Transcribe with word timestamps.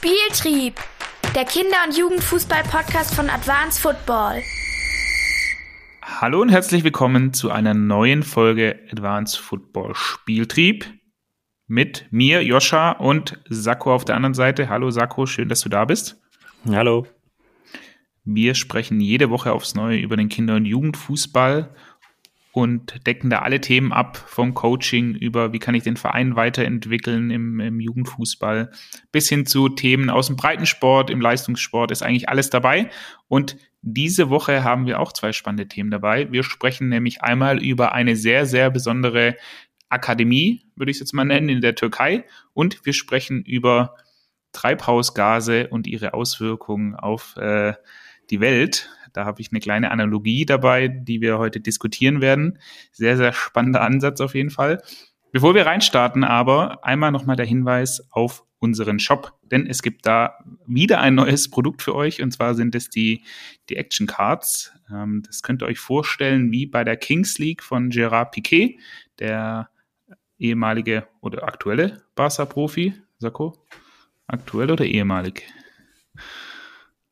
Spieltrieb, 0.00 0.74
der 1.34 1.44
Kinder- 1.44 1.82
und 1.84 1.98
Jugendfußball-Podcast 1.98 3.16
von 3.16 3.28
Advanced 3.28 3.80
Football. 3.80 4.44
Hallo 6.02 6.40
und 6.40 6.50
herzlich 6.50 6.84
willkommen 6.84 7.32
zu 7.32 7.50
einer 7.50 7.74
neuen 7.74 8.22
Folge 8.22 8.78
Advanced 8.92 9.40
Football 9.40 9.96
Spieltrieb 9.96 10.86
mit 11.66 12.06
mir, 12.12 12.44
Joscha 12.44 12.92
und 12.92 13.40
Sakko 13.48 13.92
auf 13.92 14.04
der 14.04 14.14
anderen 14.14 14.34
Seite. 14.34 14.68
Hallo 14.68 14.92
Sakko, 14.92 15.26
schön, 15.26 15.48
dass 15.48 15.62
du 15.62 15.68
da 15.68 15.84
bist. 15.84 16.22
Hallo. 16.68 17.08
Wir 18.22 18.54
sprechen 18.54 19.00
jede 19.00 19.30
Woche 19.30 19.50
aufs 19.50 19.74
Neue 19.74 19.98
über 19.98 20.16
den 20.16 20.28
Kinder- 20.28 20.54
und 20.54 20.64
Jugendfußball 20.64 21.74
und 22.52 23.06
decken 23.06 23.30
da 23.30 23.40
alle 23.40 23.60
Themen 23.60 23.92
ab, 23.92 24.16
vom 24.16 24.54
Coaching 24.54 25.14
über, 25.14 25.52
wie 25.52 25.58
kann 25.58 25.74
ich 25.74 25.82
den 25.82 25.96
Verein 25.96 26.34
weiterentwickeln 26.34 27.30
im, 27.30 27.60
im 27.60 27.80
Jugendfußball, 27.80 28.70
bis 29.12 29.28
hin 29.28 29.46
zu 29.46 29.68
Themen 29.68 30.10
aus 30.10 30.28
dem 30.28 30.36
Breitensport, 30.36 31.10
im 31.10 31.20
Leistungssport, 31.20 31.90
ist 31.90 32.02
eigentlich 32.02 32.28
alles 32.28 32.50
dabei. 32.50 32.90
Und 33.28 33.56
diese 33.82 34.30
Woche 34.30 34.64
haben 34.64 34.86
wir 34.86 34.98
auch 34.98 35.12
zwei 35.12 35.32
spannende 35.32 35.68
Themen 35.68 35.90
dabei. 35.90 36.32
Wir 36.32 36.42
sprechen 36.42 36.88
nämlich 36.88 37.22
einmal 37.22 37.62
über 37.62 37.92
eine 37.92 38.16
sehr, 38.16 38.46
sehr 38.46 38.70
besondere 38.70 39.36
Akademie, 39.88 40.64
würde 40.76 40.90
ich 40.90 40.96
es 40.96 41.00
jetzt 41.00 41.14
mal 41.14 41.24
nennen, 41.24 41.48
in 41.48 41.60
der 41.60 41.74
Türkei. 41.74 42.24
Und 42.54 42.84
wir 42.84 42.92
sprechen 42.92 43.42
über 43.42 43.94
Treibhausgase 44.52 45.68
und 45.68 45.86
ihre 45.86 46.14
Auswirkungen 46.14 46.94
auf 46.94 47.36
äh, 47.36 47.74
die 48.30 48.40
Welt. 48.40 48.90
Da 49.12 49.24
habe 49.24 49.40
ich 49.40 49.50
eine 49.50 49.60
kleine 49.60 49.90
Analogie 49.90 50.46
dabei, 50.46 50.88
die 50.88 51.20
wir 51.20 51.38
heute 51.38 51.60
diskutieren 51.60 52.20
werden. 52.20 52.58
Sehr, 52.92 53.16
sehr 53.16 53.32
spannender 53.32 53.82
Ansatz 53.82 54.20
auf 54.20 54.34
jeden 54.34 54.50
Fall. 54.50 54.82
Bevor 55.32 55.54
wir 55.54 55.66
reinstarten, 55.66 56.24
aber 56.24 56.84
einmal 56.84 57.12
nochmal 57.12 57.36
der 57.36 57.46
Hinweis 57.46 58.06
auf 58.10 58.44
unseren 58.60 58.98
Shop, 58.98 59.34
denn 59.42 59.66
es 59.66 59.82
gibt 59.82 60.06
da 60.06 60.38
wieder 60.66 61.00
ein 61.00 61.14
neues 61.14 61.50
Produkt 61.50 61.82
für 61.82 61.94
euch 61.94 62.22
und 62.22 62.32
zwar 62.32 62.54
sind 62.54 62.74
es 62.74 62.90
die, 62.90 63.22
die 63.68 63.76
Action 63.76 64.06
Cards. 64.06 64.72
Ähm, 64.90 65.22
das 65.24 65.42
könnt 65.42 65.62
ihr 65.62 65.66
euch 65.66 65.78
vorstellen 65.78 66.50
wie 66.50 66.66
bei 66.66 66.82
der 66.82 66.96
Kings 66.96 67.38
League 67.38 67.62
von 67.62 67.90
Gerard 67.90 68.32
Piquet, 68.32 68.78
der 69.18 69.70
ehemalige 70.38 71.06
oder 71.20 71.44
aktuelle 71.44 72.02
Barca-Profi. 72.14 72.94
Sako? 73.18 73.54
Aktuell 74.26 74.70
oder 74.70 74.84
ehemalig? 74.84 75.44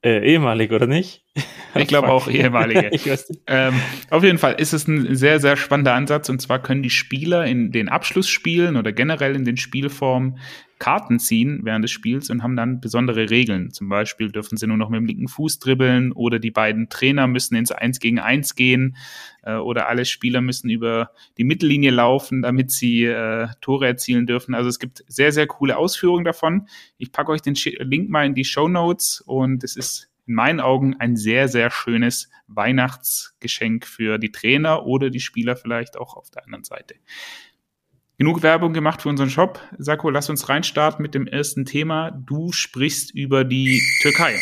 Äh, 0.02 0.32
ehemalig, 0.32 0.72
oder 0.72 0.86
nicht? 0.86 1.25
Ich 1.74 1.88
glaube 1.88 2.08
auch 2.08 2.28
ehemalige. 2.28 2.90
Ähm, 3.48 3.74
auf 4.10 4.24
jeden 4.24 4.38
Fall 4.38 4.54
ist 4.54 4.72
es 4.72 4.88
ein 4.88 5.14
sehr, 5.14 5.40
sehr 5.40 5.56
spannender 5.56 5.94
Ansatz. 5.94 6.28
Und 6.28 6.40
zwar 6.40 6.60
können 6.60 6.82
die 6.82 6.90
Spieler 6.90 7.44
in 7.44 7.70
den 7.70 7.88
Abschlussspielen 7.88 8.76
oder 8.76 8.92
generell 8.92 9.36
in 9.36 9.44
den 9.44 9.56
Spielformen 9.56 10.38
Karten 10.78 11.18
ziehen 11.18 11.60
während 11.62 11.84
des 11.84 11.90
Spiels 11.90 12.28
und 12.28 12.42
haben 12.42 12.56
dann 12.56 12.80
besondere 12.80 13.30
Regeln. 13.30 13.70
Zum 13.70 13.88
Beispiel 13.88 14.30
dürfen 14.30 14.58
sie 14.58 14.66
nur 14.66 14.76
noch 14.76 14.90
mit 14.90 15.00
dem 15.00 15.06
linken 15.06 15.28
Fuß 15.28 15.58
dribbeln 15.58 16.12
oder 16.12 16.38
die 16.38 16.50
beiden 16.50 16.88
Trainer 16.88 17.26
müssen 17.26 17.54
ins 17.56 17.72
Eins 17.72 17.98
gegen 17.98 18.18
Eins 18.18 18.54
gehen 18.54 18.96
äh, 19.42 19.54
oder 19.54 19.88
alle 19.88 20.04
Spieler 20.04 20.42
müssen 20.42 20.68
über 20.68 21.12
die 21.38 21.44
Mittellinie 21.44 21.90
laufen, 21.90 22.42
damit 22.42 22.70
sie 22.70 23.04
äh, 23.04 23.48
Tore 23.60 23.86
erzielen 23.86 24.26
dürfen. 24.26 24.54
Also 24.54 24.68
es 24.68 24.78
gibt 24.78 25.02
sehr, 25.08 25.32
sehr 25.32 25.46
coole 25.46 25.76
Ausführungen 25.78 26.24
davon. 26.24 26.68
Ich 26.98 27.10
packe 27.10 27.32
euch 27.32 27.42
den 27.42 27.54
Link 27.78 28.10
mal 28.10 28.26
in 28.26 28.34
die 28.34 28.44
Show 28.44 28.68
Notes 28.68 29.22
und 29.22 29.64
es 29.64 29.76
ist 29.76 30.10
in 30.26 30.34
meinen 30.34 30.60
Augen 30.60 30.96
ein 30.98 31.16
sehr, 31.16 31.48
sehr 31.48 31.70
schönes 31.70 32.30
Weihnachtsgeschenk 32.48 33.86
für 33.86 34.18
die 34.18 34.32
Trainer 34.32 34.86
oder 34.86 35.10
die 35.10 35.20
Spieler 35.20 35.56
vielleicht 35.56 35.96
auch 35.96 36.16
auf 36.16 36.30
der 36.30 36.44
anderen 36.44 36.64
Seite. 36.64 36.96
Genug 38.18 38.42
Werbung 38.42 38.72
gemacht 38.72 39.02
für 39.02 39.10
unseren 39.10 39.28
Shop. 39.28 39.60
Sako, 39.76 40.08
lass 40.08 40.30
uns 40.30 40.48
reinstarten 40.48 41.02
mit 41.02 41.14
dem 41.14 41.26
ersten 41.26 41.66
Thema. 41.66 42.10
Du 42.10 42.50
sprichst 42.50 43.14
über 43.14 43.44
die 43.44 43.82
Türkei. 44.00 44.36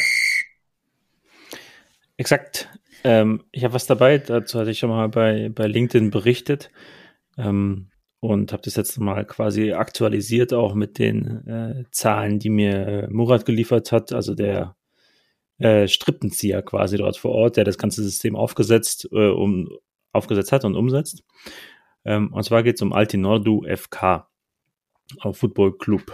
Exakt. 2.16 2.68
Ähm, 3.02 3.42
ich 3.50 3.64
habe 3.64 3.74
was 3.74 3.86
dabei. 3.86 4.18
Dazu 4.18 4.60
hatte 4.60 4.70
ich 4.70 4.78
schon 4.78 4.90
mal 4.90 5.08
bei, 5.08 5.50
bei 5.52 5.66
LinkedIn 5.66 6.10
berichtet 6.10 6.70
ähm, 7.36 7.90
und 8.20 8.52
habe 8.52 8.62
das 8.62 8.76
jetzt 8.76 8.98
mal 9.00 9.24
quasi 9.24 9.72
aktualisiert, 9.72 10.54
auch 10.54 10.74
mit 10.74 11.00
den 11.00 11.46
äh, 11.46 11.84
Zahlen, 11.90 12.38
die 12.38 12.50
mir 12.50 12.86
äh, 12.86 13.08
Murat 13.10 13.44
geliefert 13.44 13.90
hat, 13.90 14.12
also 14.12 14.36
der 14.36 14.76
äh, 15.58 15.86
Strippenzieher 15.88 16.62
quasi 16.62 16.96
dort 16.96 17.16
vor 17.16 17.32
Ort, 17.32 17.56
der 17.56 17.64
das 17.64 17.78
ganze 17.78 18.02
System 18.02 18.36
aufgesetzt, 18.36 19.08
äh, 19.12 19.28
um, 19.28 19.68
aufgesetzt 20.12 20.52
hat 20.52 20.64
und 20.64 20.76
umsetzt. 20.76 21.24
Ähm, 22.04 22.32
und 22.32 22.42
zwar 22.44 22.62
geht 22.62 22.76
es 22.76 22.82
um 22.82 22.92
Altinordu 22.92 23.64
FK, 23.66 24.28
auf 25.20 25.38
Football 25.38 25.76
Club. 25.78 26.12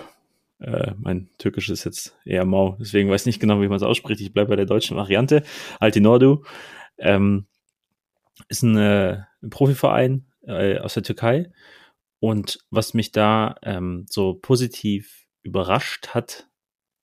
Äh, 0.58 0.92
mein 0.98 1.30
Türkisch 1.38 1.70
ist 1.70 1.84
jetzt 1.84 2.18
eher 2.24 2.44
mau, 2.44 2.76
deswegen 2.78 3.08
weiß 3.08 3.22
ich 3.22 3.26
nicht 3.26 3.40
genau, 3.40 3.60
wie 3.60 3.68
man 3.68 3.76
es 3.76 3.82
ausspricht. 3.82 4.20
Ich 4.20 4.32
bleibe 4.32 4.50
bei 4.50 4.56
der 4.56 4.66
deutschen 4.66 4.96
Variante. 4.96 5.42
Altinordu 5.78 6.44
ähm, 6.98 7.46
ist 8.48 8.62
ein, 8.62 8.76
äh, 8.76 9.22
ein 9.42 9.50
Profiverein 9.50 10.26
äh, 10.46 10.78
aus 10.78 10.94
der 10.94 11.02
Türkei. 11.02 11.50
Und 12.18 12.58
was 12.70 12.92
mich 12.92 13.12
da 13.12 13.56
ähm, 13.62 14.04
so 14.10 14.34
positiv 14.34 15.26
überrascht 15.42 16.08
hat, 16.08 16.48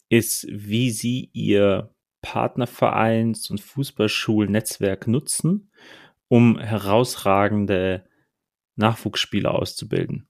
ist, 0.10 0.48
wie 0.50 0.92
sie 0.92 1.32
ihr 1.34 1.94
Partnervereins- 2.28 3.50
und 3.50 3.62
Fußballschulnetzwerk 3.62 5.08
nutzen, 5.08 5.72
um 6.28 6.60
herausragende 6.60 8.06
Nachwuchsspieler 8.76 9.56
auszubilden. 9.56 10.28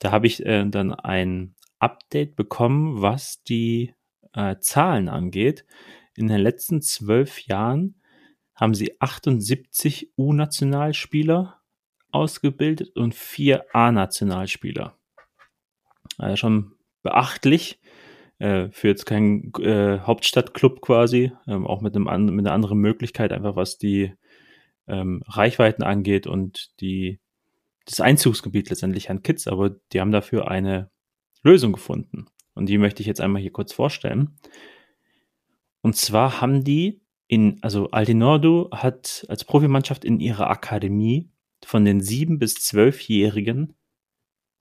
Da 0.00 0.12
habe 0.12 0.26
ich 0.26 0.44
äh, 0.44 0.66
dann 0.66 0.92
ein 0.92 1.54
Update 1.78 2.36
bekommen, 2.36 3.00
was 3.00 3.42
die 3.42 3.94
äh, 4.34 4.56
Zahlen 4.60 5.08
angeht. 5.08 5.64
In 6.14 6.28
den 6.28 6.40
letzten 6.40 6.82
zwölf 6.82 7.40
Jahren 7.46 8.00
haben 8.54 8.74
sie 8.74 9.00
78 9.00 10.12
U-Nationalspieler 10.18 11.62
ausgebildet 12.10 12.94
und 12.96 13.14
vier 13.14 13.64
A-Nationalspieler. 13.72 14.98
Also 16.18 16.36
schon 16.36 16.74
beachtlich 17.02 17.80
äh, 18.38 18.68
für 18.70 18.88
jetzt 18.88 19.06
keinen 19.06 19.52
äh, 19.60 20.00
Hauptstadtclub 20.00 20.80
quasi, 20.80 21.32
ähm, 21.46 21.66
auch 21.66 21.80
mit, 21.80 21.96
einem 21.96 22.34
mit 22.34 22.46
einer 22.46 22.54
anderen 22.54 22.78
Möglichkeit, 22.78 23.32
einfach 23.32 23.56
was 23.56 23.78
die 23.78 24.12
ähm, 24.86 25.22
Reichweiten 25.26 25.82
angeht 25.82 26.26
und 26.26 26.70
die, 26.80 27.20
das 27.86 28.00
Einzugsgebiet 28.00 28.70
letztendlich 28.70 29.10
an 29.10 29.22
Kids, 29.22 29.46
aber 29.46 29.70
die 29.92 30.00
haben 30.00 30.12
dafür 30.12 30.48
eine 30.50 30.90
Lösung 31.42 31.72
gefunden. 31.72 32.26
Und 32.54 32.68
die 32.68 32.78
möchte 32.78 33.02
ich 33.02 33.06
jetzt 33.06 33.20
einmal 33.20 33.42
hier 33.42 33.52
kurz 33.52 33.72
vorstellen. 33.72 34.38
Und 35.82 35.96
zwar 35.96 36.40
haben 36.40 36.64
die 36.64 37.02
in, 37.26 37.58
also 37.62 37.90
Altinordu 37.90 38.70
hat 38.70 39.26
als 39.28 39.44
Profimannschaft 39.44 40.04
in 40.04 40.20
ihrer 40.20 40.48
Akademie 40.50 41.30
von 41.64 41.84
den 41.84 42.00
sieben 42.00 42.38
bis 42.38 42.54
zwölfjährigen 42.54 43.76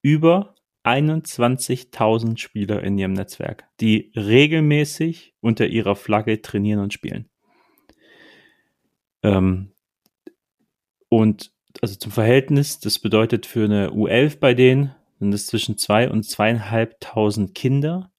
über 0.02 0.53
21.000 0.84 2.38
Spieler 2.38 2.84
in 2.84 2.98
ihrem 2.98 3.14
Netzwerk, 3.14 3.66
die 3.80 4.12
regelmäßig 4.16 5.34
unter 5.40 5.68
ihrer 5.68 5.96
Flagge 5.96 6.42
trainieren 6.42 6.80
und 6.80 6.94
spielen. 6.94 7.30
Ähm, 9.24 9.72
und 11.10 11.52
also 11.82 11.96
zum 11.96 12.12
Verhältnis, 12.12 12.80
das 12.80 13.00
bedeutet 13.00 13.46
für 13.46 13.66
eine 13.66 13.92
U11 13.92 14.40
bei 14.40 14.54
denen, 14.54 14.94
sind 15.20 15.34
es 15.34 15.48
zwischen 15.48 15.78
zwei 15.78 16.10
und 16.10 16.24
zweieinhalbtausend 16.24 17.56
Kinder, 17.56 18.12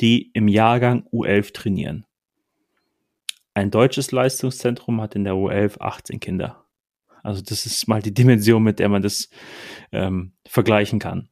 die 0.00 0.30
im 0.32 0.48
Jahrgang 0.48 1.06
U11 1.12 1.52
trainieren. 1.52 2.06
Ein 3.54 3.70
deutsches 3.70 4.12
Leistungszentrum 4.12 5.00
hat 5.00 5.14
in 5.14 5.24
der 5.24 5.32
U11 5.32 5.80
18 5.80 6.20
Kinder. 6.20 6.64
Also 7.22 7.42
das 7.42 7.66
ist 7.66 7.88
mal 7.88 8.02
die 8.02 8.14
Dimension, 8.14 8.62
mit 8.62 8.78
der 8.78 8.88
man 8.88 9.02
das 9.02 9.28
ähm, 9.90 10.34
vergleichen 10.46 10.98
kann. 10.98 11.28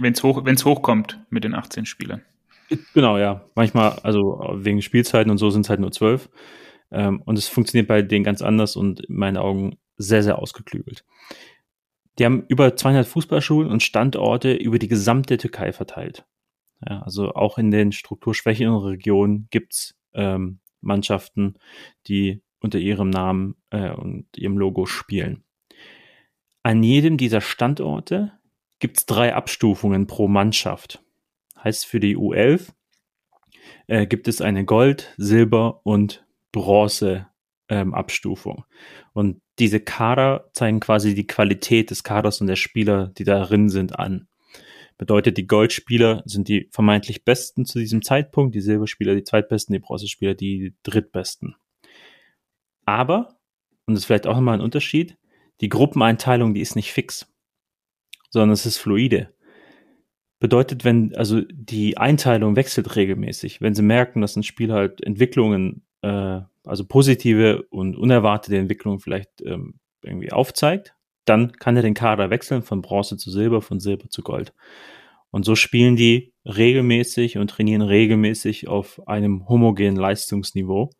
Wenn 0.00 0.12
es 0.12 0.22
hoch, 0.22 0.44
wenn's 0.44 0.64
hochkommt 0.64 1.20
mit 1.30 1.44
den 1.44 1.54
18 1.54 1.86
Spielern. 1.86 2.22
Genau, 2.94 3.18
ja. 3.18 3.44
Manchmal, 3.54 3.98
also 4.02 4.40
wegen 4.54 4.80
Spielzeiten 4.80 5.30
und 5.30 5.38
so 5.38 5.50
sind 5.50 5.62
es 5.66 5.70
halt 5.70 5.80
nur 5.80 5.92
zwölf. 5.92 6.28
Ähm, 6.90 7.22
und 7.24 7.36
es 7.36 7.48
funktioniert 7.48 7.88
bei 7.88 8.02
denen 8.02 8.24
ganz 8.24 8.42
anders 8.42 8.76
und 8.76 9.00
in 9.00 9.16
meinen 9.16 9.36
Augen 9.36 9.78
sehr, 9.96 10.22
sehr 10.22 10.38
ausgeklügelt. 10.38 11.04
Die 12.18 12.24
haben 12.24 12.44
über 12.48 12.76
200 12.76 13.06
Fußballschulen 13.06 13.70
und 13.70 13.82
Standorte 13.82 14.54
über 14.54 14.78
die 14.78 14.88
gesamte 14.88 15.36
Türkei 15.36 15.72
verteilt. 15.72 16.24
Ja, 16.88 17.00
also 17.02 17.34
auch 17.34 17.58
in 17.58 17.70
den 17.70 17.92
strukturschwächeren 17.92 18.76
Regionen 18.76 19.48
gibt's 19.50 19.94
ähm, 20.14 20.60
Mannschaften, 20.80 21.54
die 22.06 22.42
unter 22.60 22.78
ihrem 22.78 23.10
Namen 23.10 23.56
äh, 23.70 23.90
und 23.90 24.26
ihrem 24.36 24.58
Logo 24.58 24.86
spielen. 24.86 25.44
An 26.62 26.82
jedem 26.82 27.16
dieser 27.16 27.40
Standorte 27.40 28.32
gibt 28.80 28.98
es 28.98 29.06
drei 29.06 29.34
Abstufungen 29.34 30.06
pro 30.06 30.28
Mannschaft. 30.28 31.02
Heißt 31.62 31.86
für 31.86 32.00
die 32.00 32.16
U11 32.16 32.72
äh, 33.86 34.06
gibt 34.06 34.28
es 34.28 34.40
eine 34.40 34.64
Gold-, 34.64 35.14
Silber- 35.16 35.80
und 35.84 36.24
Bronze-Abstufung. 36.52 38.56
Ähm, 38.56 38.64
und 39.12 39.42
diese 39.58 39.80
Kader 39.80 40.50
zeigen 40.54 40.80
quasi 40.80 41.14
die 41.14 41.26
Qualität 41.26 41.90
des 41.90 42.02
Kaders 42.02 42.40
und 42.40 42.46
der 42.46 42.56
Spieler, 42.56 43.08
die 43.08 43.24
darin 43.24 43.68
sind, 43.68 43.98
an. 43.98 44.26
Bedeutet, 44.96 45.38
die 45.38 45.46
Goldspieler 45.46 46.22
sind 46.26 46.48
die 46.48 46.68
vermeintlich 46.72 47.24
besten 47.24 47.64
zu 47.64 47.78
diesem 47.78 48.02
Zeitpunkt, 48.02 48.54
die 48.54 48.60
Silberspieler 48.60 49.14
die 49.14 49.24
zweitbesten, 49.24 49.72
die 49.72 49.78
Bronzespieler 49.78 50.34
die 50.34 50.74
drittbesten. 50.82 51.56
Aber, 52.84 53.38
und 53.86 53.94
das 53.94 54.02
ist 54.02 54.06
vielleicht 54.06 54.26
auch 54.26 54.34
nochmal 54.34 54.54
ein 54.54 54.60
Unterschied, 54.60 55.16
die 55.60 55.68
Gruppeneinteilung, 55.68 56.54
die 56.54 56.60
ist 56.60 56.76
nicht 56.76 56.92
fix, 56.92 57.29
sondern 58.30 58.50
es 58.50 58.66
ist 58.66 58.78
fluide. 58.78 59.32
Bedeutet, 60.38 60.84
wenn, 60.84 61.14
also 61.14 61.42
die 61.42 61.98
Einteilung 61.98 62.56
wechselt 62.56 62.96
regelmäßig. 62.96 63.60
Wenn 63.60 63.74
sie 63.74 63.82
merken, 63.82 64.22
dass 64.22 64.36
ein 64.36 64.42
Spiel 64.42 64.72
halt 64.72 65.02
Entwicklungen, 65.04 65.82
äh, 66.00 66.40
also 66.64 66.86
positive 66.86 67.64
und 67.68 67.96
unerwartete 67.96 68.56
Entwicklungen 68.56 69.00
vielleicht 69.00 69.42
ähm, 69.44 69.74
irgendwie 70.02 70.32
aufzeigt, 70.32 70.94
dann 71.26 71.52
kann 71.52 71.76
er 71.76 71.82
den 71.82 71.94
Kader 71.94 72.30
wechseln 72.30 72.62
von 72.62 72.80
Bronze 72.80 73.18
zu 73.18 73.30
Silber, 73.30 73.60
von 73.60 73.80
Silber 73.80 74.08
zu 74.08 74.22
Gold. 74.22 74.54
Und 75.30 75.44
so 75.44 75.54
spielen 75.54 75.96
die 75.96 76.32
regelmäßig 76.44 77.38
und 77.38 77.50
trainieren 77.50 77.82
regelmäßig 77.82 78.68
auf 78.68 79.06
einem 79.06 79.48
homogenen 79.48 79.96
Leistungsniveau, 79.96 80.90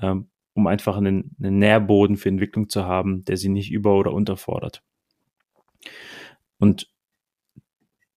ähm, 0.00 0.28
um 0.54 0.66
einfach 0.66 0.96
einen, 0.96 1.34
einen 1.42 1.58
Nährboden 1.58 2.16
für 2.16 2.28
Entwicklung 2.28 2.68
zu 2.68 2.84
haben, 2.84 3.24
der 3.24 3.36
sie 3.36 3.48
nicht 3.48 3.70
über- 3.70 3.98
oder 3.98 4.12
unterfordert. 4.12 4.82
Und 6.60 6.88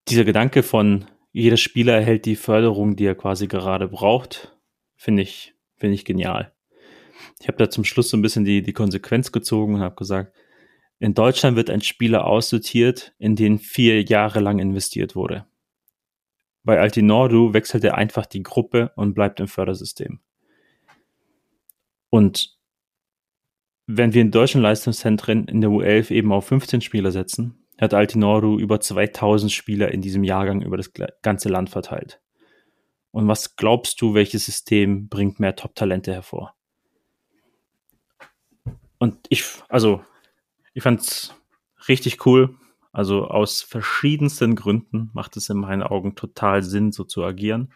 dieser 0.10 0.26
Gedanke 0.26 0.62
von 0.62 1.06
jeder 1.32 1.58
Spieler 1.58 1.96
erhält 1.96 2.26
die 2.26 2.36
Förderung, 2.36 2.96
die 2.96 3.06
er 3.06 3.16
quasi 3.16 3.48
gerade 3.48 3.88
braucht, 3.88 4.56
finde 4.96 5.24
ich, 5.24 5.56
finde 5.78 5.96
ich 5.96 6.06
genial. 6.06 6.54
Ich 7.40 7.48
habe 7.48 7.58
da 7.58 7.70
zum 7.70 7.86
Schluss 7.86 8.10
so 8.10 8.18
ein 8.18 8.22
bisschen 8.22 8.46
die, 8.46 8.62
die 8.62 8.74
Konsequenz 8.74 9.32
gezogen 9.32 9.76
und 9.76 9.82
habe 9.82 9.96
gesagt, 9.96 10.36
in 11.00 11.14
Deutschland 11.14 11.56
wird 11.56 11.70
ein 11.70 11.82
Spieler 11.82 12.26
aussortiert, 12.26 13.14
in 13.18 13.36
den 13.36 13.60
vier 13.60 14.04
Jahre 14.04 14.42
lang 14.42 14.60
investiert 14.60 15.16
wurde. 15.16 15.48
Bei 16.64 16.80
Altinordu 16.80 17.54
wechselt 17.54 17.84
er 17.84 17.98
einfach 17.98 18.26
die 18.26 18.44
Gruppe 18.44 18.92
und 18.96 19.14
bleibt 19.14 19.40
im 19.40 19.48
Fördersystem. 19.48 20.20
Und 22.10 22.58
wenn 23.86 24.14
wir 24.14 24.22
in 24.22 24.32
deutschen 24.32 24.62
Leistungszentren 24.62 25.48
in 25.48 25.62
der 25.62 25.70
U11 25.70 26.12
eben 26.12 26.32
auf 26.32 26.46
15 26.48 26.82
Spieler 26.82 27.12
setzen, 27.12 27.63
hat 27.80 27.94
Altinoru 27.94 28.60
über 28.60 28.80
2000 28.80 29.52
Spieler 29.52 29.92
in 29.92 30.02
diesem 30.02 30.24
Jahrgang 30.24 30.62
über 30.62 30.78
das 30.78 30.92
ganze 31.22 31.50
Land 31.50 31.70
verteilt. 31.70 32.22
Und 33.12 33.28
was 33.28 33.56
glaubst 33.56 34.02
du, 34.02 34.14
welches 34.14 34.46
System 34.46 35.08
bringt 35.08 35.40
mehr 35.40 35.56
Top-Talente 35.56 36.14
hervor? 36.14 36.56
Und 38.98 39.18
ich, 39.30 39.44
also, 39.70 40.04
ich 40.74 40.84
fand's 40.84 41.36
richtig 41.88 42.26
cool. 42.26 42.56
Also 42.92 43.28
aus 43.28 43.62
verschiedensten 43.62 44.56
Gründen 44.56 45.10
macht 45.14 45.36
es 45.36 45.50
in 45.50 45.58
meinen 45.58 45.84
Augen 45.84 46.16
total 46.16 46.64
Sinn, 46.64 46.92
so 46.92 47.04
zu 47.04 47.24
agieren. 47.24 47.74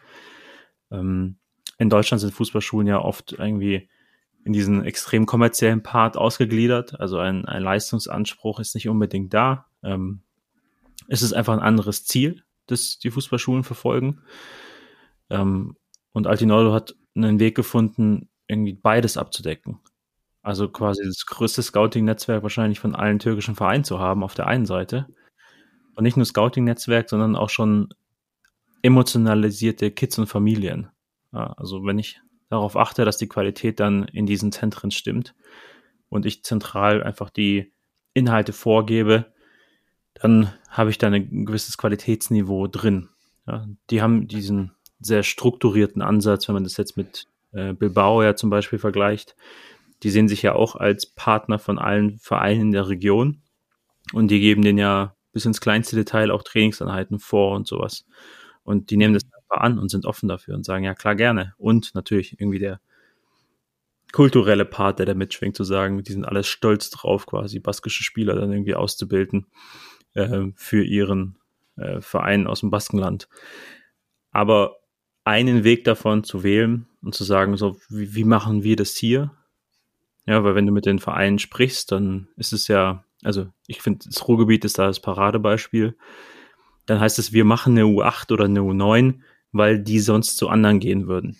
Ähm, 0.90 1.38
in 1.76 1.90
Deutschland 1.90 2.20
sind 2.20 2.32
Fußballschulen 2.32 2.86
ja 2.86 3.00
oft 3.00 3.32
irgendwie 3.32 3.88
in 4.44 4.52
diesen 4.52 4.84
extrem 4.84 5.26
kommerziellen 5.26 5.82
Part 5.82 6.16
ausgegliedert. 6.16 6.98
Also 7.00 7.18
ein, 7.18 7.44
ein 7.44 7.62
Leistungsanspruch 7.62 8.60
ist 8.60 8.74
nicht 8.74 8.88
unbedingt 8.88 9.34
da. 9.34 9.66
Ähm, 9.82 10.22
es 11.08 11.22
ist 11.22 11.32
einfach 11.32 11.52
ein 11.52 11.60
anderes 11.60 12.04
Ziel, 12.04 12.44
das 12.66 12.98
die 12.98 13.10
Fußballschulen 13.10 13.64
verfolgen. 13.64 14.22
Ähm, 15.30 15.76
und 16.12 16.26
Altinoldo 16.26 16.72
hat 16.72 16.94
einen 17.14 17.40
Weg 17.40 17.54
gefunden, 17.54 18.28
irgendwie 18.46 18.72
beides 18.72 19.16
abzudecken. 19.16 19.80
Also 20.42 20.68
quasi 20.68 21.04
das 21.04 21.26
größte 21.26 21.62
Scouting-Netzwerk 21.62 22.42
wahrscheinlich 22.42 22.80
von 22.80 22.94
allen 22.94 23.18
türkischen 23.18 23.54
Vereinen 23.54 23.84
zu 23.84 23.98
haben 23.98 24.22
auf 24.22 24.34
der 24.34 24.46
einen 24.46 24.66
Seite. 24.66 25.06
Und 25.94 26.04
nicht 26.04 26.16
nur 26.16 26.26
Scouting-Netzwerk, 26.26 27.10
sondern 27.10 27.36
auch 27.36 27.50
schon 27.50 27.88
emotionalisierte 28.82 29.90
Kids 29.90 30.18
und 30.18 30.26
Familien. 30.26 30.88
Also 31.32 31.84
wenn 31.84 31.98
ich 31.98 32.20
darauf 32.48 32.76
achte, 32.76 33.04
dass 33.04 33.18
die 33.18 33.28
Qualität 33.28 33.80
dann 33.80 34.04
in 34.04 34.26
diesen 34.26 34.52
Zentren 34.52 34.90
stimmt 34.90 35.34
und 36.08 36.26
ich 36.26 36.44
zentral 36.44 37.02
einfach 37.02 37.30
die 37.30 37.72
Inhalte 38.14 38.52
vorgebe, 38.52 39.26
dann 40.14 40.52
habe 40.68 40.90
ich 40.90 40.98
da 40.98 41.08
ein 41.08 41.46
gewisses 41.46 41.78
Qualitätsniveau 41.78 42.66
drin. 42.66 43.08
Ja, 43.46 43.66
die 43.90 44.02
haben 44.02 44.26
diesen 44.28 44.72
sehr 45.00 45.22
strukturierten 45.22 46.02
Ansatz, 46.02 46.48
wenn 46.48 46.54
man 46.54 46.64
das 46.64 46.76
jetzt 46.76 46.96
mit 46.96 47.26
äh, 47.52 47.72
Bilbao 47.72 48.22
ja 48.22 48.34
zum 48.34 48.50
Beispiel 48.50 48.78
vergleicht. 48.78 49.36
Die 50.02 50.10
sehen 50.10 50.28
sich 50.28 50.42
ja 50.42 50.54
auch 50.54 50.76
als 50.76 51.06
Partner 51.06 51.58
von 51.58 51.78
allen 51.78 52.18
Vereinen 52.18 52.60
in 52.60 52.72
der 52.72 52.88
Region 52.88 53.42
und 54.12 54.30
die 54.30 54.40
geben 54.40 54.62
denen 54.62 54.78
ja 54.78 55.14
bis 55.32 55.44
ins 55.44 55.60
kleinste 55.60 55.96
Detail 55.96 56.30
auch 56.30 56.42
Trainingsanheiten 56.42 57.18
vor 57.18 57.54
und 57.54 57.66
sowas. 57.66 58.06
Und 58.64 58.90
die 58.90 58.96
nehmen 58.96 59.14
das 59.14 59.24
einfach 59.48 59.62
an 59.62 59.78
und 59.78 59.90
sind 59.90 60.06
offen 60.06 60.28
dafür 60.28 60.54
und 60.54 60.64
sagen, 60.64 60.84
ja 60.84 60.94
klar, 60.94 61.14
gerne. 61.14 61.54
Und 61.58 61.94
natürlich 61.94 62.40
irgendwie 62.40 62.58
der 62.58 62.80
kulturelle 64.12 64.64
Part, 64.64 64.98
der 64.98 65.06
da 65.06 65.14
mitschwingt, 65.14 65.56
zu 65.56 65.64
sagen, 65.64 66.02
die 66.02 66.12
sind 66.12 66.24
alles 66.24 66.46
stolz 66.46 66.90
drauf, 66.90 67.26
quasi 67.26 67.60
baskische 67.60 68.04
Spieler 68.04 68.34
dann 68.34 68.52
irgendwie 68.52 68.74
auszubilden 68.74 69.46
äh, 70.14 70.46
für 70.54 70.82
ihren 70.82 71.38
äh, 71.76 72.00
Verein 72.00 72.46
aus 72.46 72.60
dem 72.60 72.70
Baskenland. 72.70 73.28
Aber 74.30 74.76
einen 75.24 75.64
Weg 75.64 75.84
davon 75.84 76.24
zu 76.24 76.42
wählen 76.42 76.86
und 77.02 77.14
zu 77.14 77.24
sagen, 77.24 77.56
so, 77.56 77.76
wie, 77.90 78.14
wie 78.14 78.24
machen 78.24 78.62
wir 78.62 78.76
das 78.76 78.96
hier? 78.96 79.32
Ja, 80.26 80.44
weil 80.44 80.54
wenn 80.54 80.66
du 80.66 80.72
mit 80.72 80.86
den 80.86 80.98
Vereinen 80.98 81.38
sprichst, 81.38 81.92
dann 81.92 82.28
ist 82.36 82.52
es 82.52 82.68
ja, 82.68 83.04
also 83.22 83.48
ich 83.66 83.82
finde, 83.82 84.06
das 84.06 84.26
Ruhrgebiet 84.26 84.64
ist 84.64 84.78
da 84.78 84.86
das 84.86 85.00
Paradebeispiel. 85.00 85.96
Dann 86.86 87.00
heißt 87.00 87.18
es, 87.18 87.32
wir 87.32 87.44
machen 87.44 87.76
eine 87.76 87.86
U8 87.86 88.32
oder 88.32 88.44
eine 88.46 88.60
U9, 88.60 89.20
weil 89.52 89.78
die 89.78 90.00
sonst 90.00 90.36
zu 90.36 90.48
anderen 90.48 90.80
gehen 90.80 91.06
würden. 91.06 91.36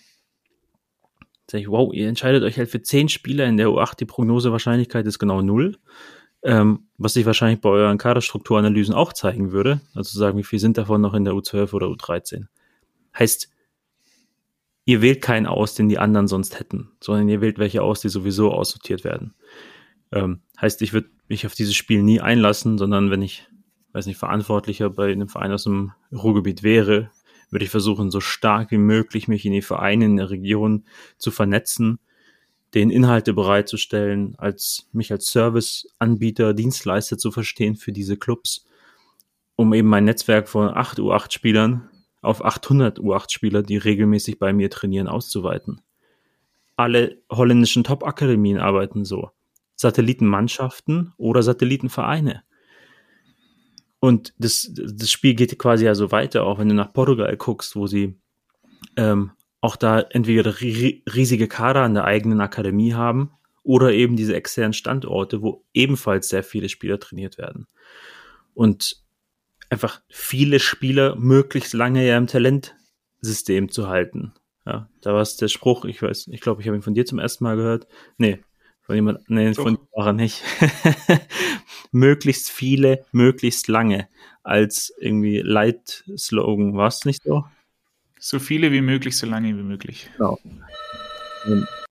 Sag 1.51 1.61
ich, 1.61 1.69
wow, 1.69 1.93
ihr 1.93 2.09
entscheidet 2.09 2.43
euch 2.43 2.59
halt 2.59 2.69
für 2.69 2.83
zehn 2.83 3.09
Spieler 3.09 3.47
in 3.47 3.57
der 3.57 3.69
U8, 3.69 3.97
die 3.97 4.05
Prognosewahrscheinlichkeit 4.05 5.07
ist 5.07 5.19
genau 5.19 5.41
null 5.43 5.79
ähm, 6.43 6.87
was 6.99 7.15
sich 7.15 7.27
wahrscheinlich 7.27 7.61
bei 7.61 7.69
euren 7.69 7.99
Kaderstrukturanalysen 7.99 8.95
auch 8.95 9.13
zeigen 9.13 9.53
würde. 9.53 9.81
Also 9.95 10.19
sagen, 10.19 10.39
wie 10.39 10.45
viel 10.45 10.59
sind 10.59 10.79
davon 10.79 11.01
noch 11.01 11.15
in 11.15 11.25
der 11.25 11.35
U12 11.35 11.73
oder 11.73 11.87
U13. 11.89 12.47
Heißt, 13.19 13.51
ihr 14.85 15.03
wählt 15.03 15.21
keinen 15.21 15.47
aus, 15.47 15.75
den 15.75 15.89
die 15.89 15.99
anderen 15.99 16.29
sonst 16.29 16.59
hätten, 16.59 16.91
sondern 17.01 17.29
ihr 17.29 17.41
wählt 17.41 17.59
welche 17.59 17.83
aus, 17.83 18.01
die 18.01 18.09
sowieso 18.09 18.53
aussortiert 18.53 19.05
werden. 19.05 19.35
Ähm, 20.13 20.41
heißt, 20.61 20.81
ich 20.83 20.93
würde 20.93 21.11
mich 21.29 21.45
auf 21.45 21.55
dieses 21.55 21.75
Spiel 21.75 22.03
nie 22.03 22.21
einlassen, 22.21 22.79
sondern 22.79 23.11
wenn 23.11 23.21
ich, 23.21 23.47
weiß 23.93 24.07
nicht, 24.07 24.17
Verantwortlicher 24.17 24.91
bei 24.91 25.11
einem 25.13 25.29
Verein 25.29 25.53
aus 25.53 25.65
dem 25.65 25.93
Ruhrgebiet 26.13 26.63
wäre, 26.63 27.11
würde 27.51 27.65
ich 27.65 27.71
versuchen, 27.71 28.11
so 28.11 28.21
stark 28.21 28.71
wie 28.71 28.79
möglich 28.79 29.29
mich 29.29 29.45
in 29.45 29.53
die 29.53 29.63
Vereine 29.63 30.05
in 30.07 30.17
der 30.17 30.31
Region 30.31 30.85
zu 31.17 31.31
vernetzen, 31.31 31.99
den 32.75 32.91
Inhalte 32.91 33.33
bereitzustellen, 33.33 34.35
als 34.39 34.89
mich 34.93 35.11
als 35.11 35.27
Serviceanbieter, 35.33 36.53
Dienstleister 36.55 37.17
zu 37.17 37.31
verstehen 37.31 37.77
für 37.77 37.93
diese 37.93 38.17
Clubs, 38.17 38.67
um 39.57 39.73
eben 39.73 39.89
mein 39.89 40.05
Netzwerk 40.05 40.49
von 40.49 40.69
8 40.69 40.99
U8-Spielern 40.99 41.89
auf 42.21 42.45
800 42.45 42.99
U8-Spieler, 42.99 43.63
die 43.63 43.77
regelmäßig 43.77 44.39
bei 44.39 44.53
mir 44.53 44.71
trainieren, 44.71 45.09
auszuweiten. 45.09 45.81
Alle 46.77 47.23
holländischen 47.31 47.85
Top-Akademien 47.85 48.59
arbeiten 48.59 49.05
so. 49.05 49.31
Satellitenmannschaften 49.77 51.13
oder 51.17 51.43
Satellitenvereine. 51.43 52.43
Und 54.01 54.33
das, 54.39 54.71
das 54.73 55.11
Spiel 55.11 55.35
geht 55.35 55.59
quasi 55.59 55.85
ja 55.85 55.95
so 55.95 56.13
weiter, 56.13 56.45
auch 56.45 56.59
wenn 56.59 56.69
du 56.69 56.75
nach 56.75 56.93
Portugal 56.93 57.37
guckst, 57.37 57.75
wo 57.75 57.87
sie 57.87 58.15
ähm, 58.97 59.33
auch 59.61 59.77
da 59.77 60.01
entweder 60.01 60.61
riesige 60.61 61.49
Kader 61.49 61.83
an 61.83 61.95
der 61.95 62.05
eigenen 62.05 62.41
Akademie 62.41 62.95
haben 62.95 63.33
oder 63.65 63.93
eben 63.93 64.17
diese 64.17 64.37
externen 64.37 64.73
Standorte, 64.73 65.43
wo 65.43 65.65
ebenfalls 65.75 66.29
sehr 66.29 66.45
viele 66.45 66.69
Spieler 66.69 67.01
trainiert 67.01 67.39
werden. 67.39 67.67
Und 68.55 69.03
einfach 69.69 70.01
viele 70.09 70.61
Spieler 70.61 71.17
möglichst 71.17 71.75
lange 71.75 72.07
ja 72.07 72.17
im 72.17 72.29
Talentsystem 72.29 73.69
zu 73.71 73.89
halten. 73.89 74.33
Ja, 74.65 74.89
da 75.01 75.15
war 75.15 75.23
es 75.23 75.37
der 75.37 75.49
Spruch, 75.49 75.85
ich 75.87 76.03
weiß, 76.03 76.29
ich 76.29 76.41
glaube, 76.41 76.61
ich 76.61 76.69
habe 76.69 76.77
ihn 76.77 76.83
von 76.83 76.95
dir 76.95 77.07
zum 77.07 77.19
ersten 77.19 77.45
Mal 77.45 77.57
gehört. 77.57 77.87
Nee, 78.17 78.41
von 78.89 78.95
jemand, 78.95 79.29
nee, 79.29 79.53
von 79.53 79.77
war 79.95 80.15
nicht. 80.15 80.43
möglichst 81.93 82.49
viele, 82.49 83.05
möglichst 83.13 83.69
lange 83.69 84.09
als 84.43 84.95
irgendwie 84.99 85.43
Leitslogan, 85.43 86.75
war 86.75 86.89
es 86.89 87.05
nicht 87.05 87.23
so? 87.23 87.45
So 88.19 88.39
viele 88.39 88.73
wie 88.73 88.81
möglich, 88.81 89.19
so 89.19 89.27
lange 89.27 89.49
wie 89.49 89.63
möglich. 89.63 90.09
Genau. 90.17 90.39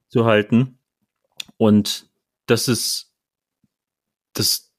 Zu 0.09 0.25
halten. 0.25 0.79
Und 1.57 2.09
das 2.47 2.67
ist 2.67 3.13
das 4.33 4.73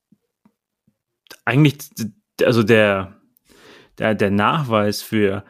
eigentlich, 1.45 1.79
also 2.43 2.65
der, 2.65 3.23
der, 3.97 4.17
der 4.17 4.33
Nachweis 4.33 5.03
für 5.03 5.45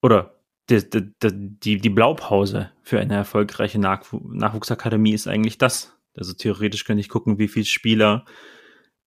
oder 0.00 0.33
die, 0.70 0.82
die, 1.22 1.78
die 1.78 1.90
Blaupause 1.90 2.70
für 2.82 3.00
eine 3.00 3.14
erfolgreiche 3.14 3.78
Nachwuchsakademie 3.78 5.12
ist 5.12 5.26
eigentlich 5.26 5.58
das. 5.58 5.96
Also 6.16 6.32
theoretisch 6.32 6.84
könnte 6.84 7.00
ich 7.00 7.08
gucken, 7.08 7.38
wie 7.38 7.48
viele 7.48 7.66
Spieler 7.66 8.24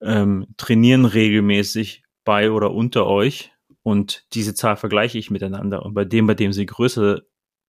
ähm, 0.02 0.48
trainieren 0.58 1.06
regelmäßig 1.06 2.04
bei 2.24 2.52
oder 2.52 2.72
unter 2.72 3.08
euch 3.08 3.52
und 3.88 4.26
diese 4.34 4.54
Zahl 4.54 4.76
vergleiche 4.76 5.18
ich 5.18 5.32
miteinander. 5.32 5.86
Und 5.86 5.94
bei 5.94 6.04
dem, 6.04 6.28
bei 6.28 6.34
dem 6.34 6.52
sie 6.52 6.66
größer 6.66 7.22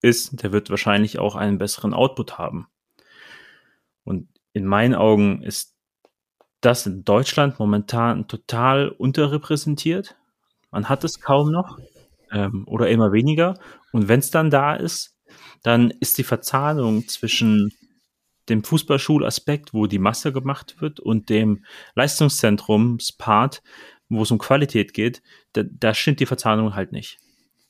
ist, 0.03 0.43
der 0.43 0.53
wird 0.53 0.69
wahrscheinlich 0.69 1.19
auch 1.19 1.37
einen 1.37 1.59
besseren 1.59 1.95
Output 1.95 2.39
haben. 2.39 2.67
Und 4.05 4.29
in 4.53 4.67
meinen 4.67 4.95
Augen 4.95 5.43
ist 5.43 5.77
das 6.61 6.87
in 6.87 7.05
Deutschland 7.05 7.59
momentan 7.59 8.27
total 8.27 8.89
unterrepräsentiert. 8.89 10.17
Man 10.73 10.89
hat 10.89 11.05
es 11.05 11.21
kaum 11.21 11.53
noch 11.53 11.79
ähm, 12.33 12.65
oder 12.67 12.89
immer 12.89 13.13
weniger. 13.13 13.59
Und 13.93 14.09
wenn 14.09 14.21
es 14.21 14.31
dann 14.31 14.51
da 14.51 14.75
ist, 14.75 15.17
dann 15.63 15.91
ist 16.01 16.19
die 16.19 16.25
Verzahnung 16.25 17.09
zwischen 17.09 17.73
dem 18.49 18.65
Fußballschulaspekt, 18.65 19.75
wo 19.75 19.87
die 19.87 19.99
Masse 19.99 20.33
gemacht 20.33 20.77
wird, 20.81 21.01
und 21.01 21.29
dem 21.29 21.65
Leistungszentrumspart, 21.95 23.63
wo 24.09 24.23
es 24.23 24.31
um 24.31 24.39
Qualität 24.39 24.95
geht, 24.95 25.23
da, 25.53 25.65
da 25.65 25.93
stimmt 25.95 26.21
die 26.21 26.27
Verzahnung 26.27 26.75
halt 26.75 26.93
nicht. 26.93 27.19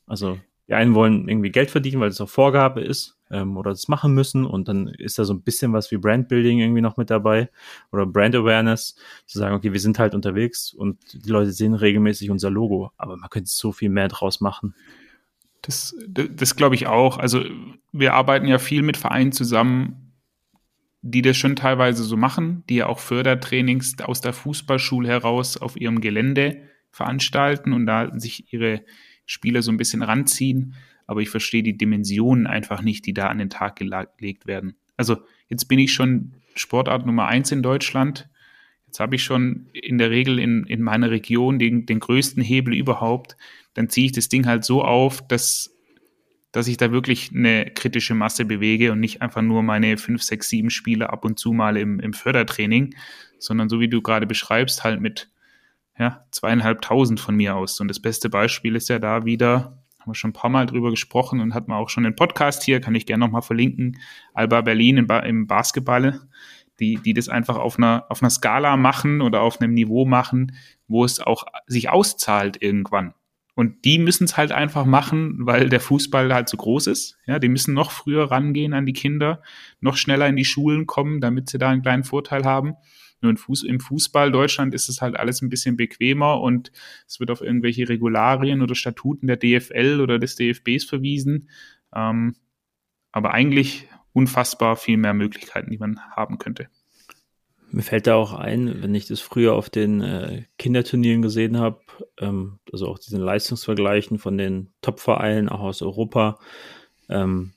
Also 0.07 0.39
die 0.69 0.75
einen 0.75 0.95
wollen 0.95 1.29
irgendwie 1.29 1.51
Geld 1.51 1.71
verdienen, 1.71 2.01
weil 2.01 2.11
es 2.11 2.21
auch 2.21 2.29
Vorgabe 2.29 2.81
ist 2.81 3.18
ähm, 3.31 3.57
oder 3.57 3.71
das 3.71 3.89
machen 3.89 4.15
müssen 4.15 4.45
und 4.45 4.69
dann 4.69 4.89
ist 4.89 5.19
da 5.19 5.25
so 5.25 5.35
ein 5.35 5.43
bisschen 5.43 5.73
was 5.73 5.91
wie 5.91 5.97
Brandbuilding 5.97 6.61
irgendwie 6.61 6.81
noch 6.81 6.97
mit 6.97 7.11
dabei 7.11 7.51
oder 7.93 8.07
Brand 8.07 8.35
Awareness, 8.35 8.97
zu 9.27 9.39
sagen, 9.39 9.55
okay, 9.55 9.73
wir 9.73 9.81
sind 9.81 9.99
halt 9.99 10.15
unterwegs 10.15 10.73
und 10.73 10.99
die 11.13 11.31
Leute 11.31 11.53
sehen 11.53 11.75
regelmäßig 11.75 12.31
unser 12.31 12.51
Logo, 12.51 12.93
aber 12.97 13.17
man 13.17 13.31
könnte 13.31 13.51
so 13.51 13.73
viel 13.73 13.91
mehr 13.91 14.09
draus 14.09 14.41
machen. 14.41 14.75
Das, 15.63 15.95
das, 16.07 16.29
das 16.33 16.57
glaube 16.57 16.75
ich 16.75 16.87
auch. 16.87 17.19
Also 17.19 17.45
wir 17.93 18.15
arbeiten 18.15 18.47
ja 18.47 18.59
viel 18.59 18.83
mit 18.83 18.97
Vereinen 18.97 19.33
zusammen, 19.33 20.15
die 21.03 21.23
das 21.23 21.37
schon 21.37 21.57
teilweise 21.57 22.05
so 22.05 22.17
machen, 22.17 22.65
die 22.69 22.77
ja 22.77 22.87
auch 22.87 22.99
Fördertrainings 22.99 23.99
aus 24.01 24.21
der 24.21 24.33
Fußballschule 24.33 25.09
heraus 25.09 25.57
auf 25.57 25.81
ihrem 25.81 26.01
Gelände 26.01 26.63
veranstalten 26.91 27.73
und 27.73 27.87
da 27.87 28.11
sich 28.19 28.53
ihre 28.53 28.83
Spieler 29.27 29.63
so 29.63 29.71
ein 29.71 29.77
bisschen 29.77 30.03
ranziehen. 30.03 30.75
Aber 31.09 31.21
ich 31.21 31.31
verstehe 31.31 31.65
die 31.65 31.77
Dimensionen 31.77 32.47
einfach 32.47 32.83
nicht, 32.83 33.05
die 33.07 33.15
da 33.15 33.27
an 33.27 33.39
den 33.39 33.51
Tag 33.51 33.75
gelegt 33.75 34.47
werden. 34.47 34.77
Also 34.97 35.17
jetzt 35.49 35.65
bin 35.65 35.81
ich 35.81 35.93
schon 35.93 36.35
Sportart 36.55 37.05
Nummer 37.05 37.27
eins 37.27 37.51
in 37.51 37.63
Deutschland. 37.63 38.29
Jetzt 38.87 39.01
habe 39.01 39.17
ich 39.17 39.25
schon 39.25 39.67
in 39.73 39.99
der 39.99 40.11
Regel 40.11 40.39
in, 40.39 40.65
in 40.65 40.83
meiner 40.83 41.11
Region 41.11 41.59
den, 41.59 41.85
den 41.87 41.99
größten 41.99 42.43
Hebel 42.43 42.75
überhaupt. 42.75 43.37
Dann 43.75 43.89
ziehe 43.89 44.07
ich 44.07 44.13
das 44.13 44.29
Ding 44.29 44.47
halt 44.47 44.65
so 44.65 44.85
auf, 44.85 45.27
dass 45.27 45.75
dass 46.53 46.67
ich 46.67 46.79
da 46.79 46.91
wirklich 46.91 47.31
eine 47.35 47.67
kritische 47.67 48.15
Masse 48.15 48.45
bewege 48.45 48.93
und 48.93 49.01
nicht 49.01 49.21
einfach 49.21 49.43
nur 49.43 49.63
meine 49.63 49.99
fünf, 49.99 50.23
sechs, 50.23 50.49
sieben 50.49 50.71
Spiele 50.71 51.11
ab 51.11 51.25
und 51.25 51.39
zu 51.39 51.53
mal 51.53 51.77
im, 51.77 52.01
im 52.01 52.15
Fördertraining, 52.15 52.95
sondern 53.39 53.69
so 53.69 53.81
wie 53.81 53.89
du 53.89 54.01
gerade 54.01 54.27
beschreibst, 54.27 54.83
halt 54.83 55.01
mit 55.01 55.31
ja, 55.99 56.25
zweieinhalbtausend 56.31 57.21
von 57.21 57.37
mir 57.37 57.57
aus. 57.57 57.81
Und 57.81 57.89
das 57.89 58.01
beste 58.01 58.31
Beispiel 58.31 58.77
ist 58.77 58.89
ja 58.89 58.99
da 58.99 59.25
wieder, 59.25 59.78
haben 60.09 60.13
wir 60.13 60.15
schon 60.15 60.31
ein 60.31 60.35
paar 60.35 60.51
Mal 60.51 60.65
drüber 60.65 60.91
gesprochen 60.91 61.41
und 61.41 61.53
hatten 61.53 61.71
auch 61.71 61.91
schon 61.91 62.07
einen 62.07 62.17
Podcast 62.17 62.63
hier, 62.63 62.81
kann 62.81 62.95
ich 62.95 63.05
gerne 63.05 63.25
nochmal 63.25 63.43
verlinken, 63.43 63.99
Alba 64.33 64.63
Berlin 64.63 64.97
im, 64.97 65.07
ba 65.07 65.19
im 65.19 65.47
Basketball, 65.47 66.21
die, 66.81 66.97
die 66.97 67.13
das 67.13 67.29
einfach 67.29 67.57
auf 67.57 67.77
einer, 67.77 68.07
auf 68.09 68.23
einer 68.23 68.31
Skala 68.31 68.79
machen 68.79 69.21
oder 69.21 69.43
auf 69.43 69.61
einem 69.61 69.75
Niveau 69.75 70.07
machen, 70.07 70.57
wo 70.87 71.05
es 71.05 71.21
auch 71.21 71.45
sich 71.67 71.91
auszahlt 71.91 72.63
irgendwann. 72.63 73.13
Und 73.55 73.85
die 73.85 73.99
müssen 73.99 74.25
es 74.25 74.37
halt 74.37 74.53
einfach 74.53 74.87
machen, 74.87 75.35
weil 75.41 75.69
der 75.69 75.81
Fußball 75.81 76.33
halt 76.33 76.49
so 76.49 76.57
groß 76.57 76.87
ist. 76.87 77.19
Ja, 77.27 77.39
die 77.39 77.49
müssen 77.49 77.75
noch 77.75 77.91
früher 77.91 78.31
rangehen 78.31 78.73
an 78.73 78.87
die 78.87 78.93
Kinder, 78.93 79.43
noch 79.81 79.97
schneller 79.97 80.29
in 80.29 80.37
die 80.37 80.45
Schulen 80.45 80.87
kommen, 80.87 81.21
damit 81.21 81.51
sie 81.51 81.59
da 81.59 81.69
einen 81.69 81.83
kleinen 81.83 82.05
Vorteil 82.05 82.45
haben. 82.45 82.77
Nur 83.21 83.35
im 83.67 83.81
Fußball 83.81 84.31
Deutschland 84.31 84.75
ist 84.75 84.89
es 84.89 85.01
halt 85.01 85.17
alles 85.17 85.43
ein 85.43 85.49
bisschen 85.49 85.77
bequemer 85.77 86.41
und 86.41 86.71
es 87.07 87.19
wird 87.21 87.31
auf 87.31 87.41
irgendwelche 87.41 87.89
Regularien 87.89 88.63
oder 88.63 88.75
Statuten 88.75 89.27
der 89.27 89.37
DFL 89.37 90.01
oder 90.01 90.19
des 90.19 90.37
DFBs 90.37 90.85
verwiesen. 90.85 91.49
Ähm, 91.95 92.37
aber 93.13 93.33
eigentlich 93.33 93.89
unfassbar 94.13 94.77
viel 94.77 94.97
mehr 94.97 95.15
Möglichkeiten, 95.15 95.71
die 95.71 95.79
man 95.79 96.01
haben 96.15 96.39
könnte. 96.39 96.69
Mir 97.71 97.83
fällt 97.83 98.07
da 98.07 98.15
auch 98.15 98.33
ein, 98.33 98.83
wenn 98.83 98.95
ich 98.95 99.07
das 99.07 99.21
früher 99.21 99.53
auf 99.55 99.69
den 99.69 100.01
äh, 100.01 100.45
Kinderturnieren 100.57 101.21
gesehen 101.21 101.59
habe, 101.59 101.81
ähm, 102.19 102.59
also 102.73 102.87
auch 102.89 102.99
diesen 102.99 103.21
Leistungsvergleichen 103.21 104.19
von 104.19 104.39
den 104.39 104.73
Top-Vereinen 104.81 105.49
auch 105.49 105.61
aus 105.61 105.83
Europa, 105.83 106.39
ähm, 107.11 107.53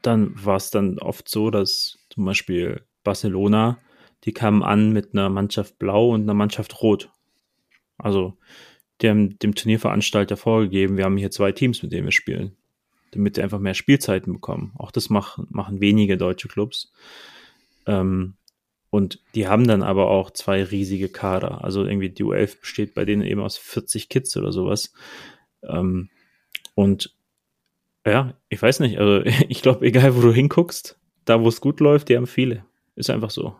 dann 0.00 0.32
war 0.42 0.56
es 0.56 0.70
dann 0.70 0.98
oft 0.98 1.28
so, 1.28 1.50
dass 1.50 1.98
zum 2.08 2.24
Beispiel 2.24 2.82
Barcelona, 3.04 3.78
die 4.24 4.32
kamen 4.32 4.62
an 4.62 4.92
mit 4.92 5.12
einer 5.12 5.28
Mannschaft 5.28 5.78
Blau 5.78 6.10
und 6.10 6.22
einer 6.22 6.34
Mannschaft 6.34 6.82
Rot. 6.82 7.10
Also 7.98 8.36
die 9.00 9.08
haben 9.08 9.38
dem 9.38 9.54
Turnierveranstalter 9.54 10.36
vorgegeben, 10.36 10.96
wir 10.96 11.04
haben 11.04 11.16
hier 11.16 11.30
zwei 11.30 11.52
Teams, 11.52 11.82
mit 11.82 11.92
denen 11.92 12.06
wir 12.06 12.12
spielen, 12.12 12.56
damit 13.10 13.36
die 13.36 13.42
einfach 13.42 13.58
mehr 13.58 13.74
Spielzeiten 13.74 14.32
bekommen. 14.32 14.72
Auch 14.78 14.90
das 14.90 15.10
machen, 15.10 15.46
machen 15.50 15.80
wenige 15.80 16.16
deutsche 16.16 16.48
Clubs. 16.48 16.92
Ähm, 17.86 18.34
und 18.90 19.20
die 19.34 19.46
haben 19.46 19.66
dann 19.66 19.82
aber 19.82 20.08
auch 20.08 20.30
zwei 20.30 20.64
riesige 20.64 21.08
Kader. 21.08 21.62
Also 21.64 21.84
irgendwie 21.84 22.08
die 22.08 22.24
U11 22.24 22.60
besteht 22.60 22.94
bei 22.94 23.04
denen 23.04 23.22
eben 23.22 23.42
aus 23.42 23.58
40 23.58 24.08
Kids 24.08 24.36
oder 24.36 24.52
sowas. 24.52 24.92
Ähm, 25.62 26.08
und 26.74 27.14
ja, 28.06 28.34
ich 28.48 28.62
weiß 28.62 28.80
nicht, 28.80 28.98
also 28.98 29.22
ich 29.48 29.60
glaube, 29.62 29.84
egal 29.84 30.16
wo 30.16 30.20
du 30.22 30.32
hinguckst, 30.32 30.98
da 31.24 31.42
wo 31.42 31.48
es 31.48 31.60
gut 31.60 31.80
läuft, 31.80 32.08
die 32.08 32.16
haben 32.16 32.26
viele. 32.26 32.64
Ist 32.94 33.10
einfach 33.10 33.30
so. 33.30 33.56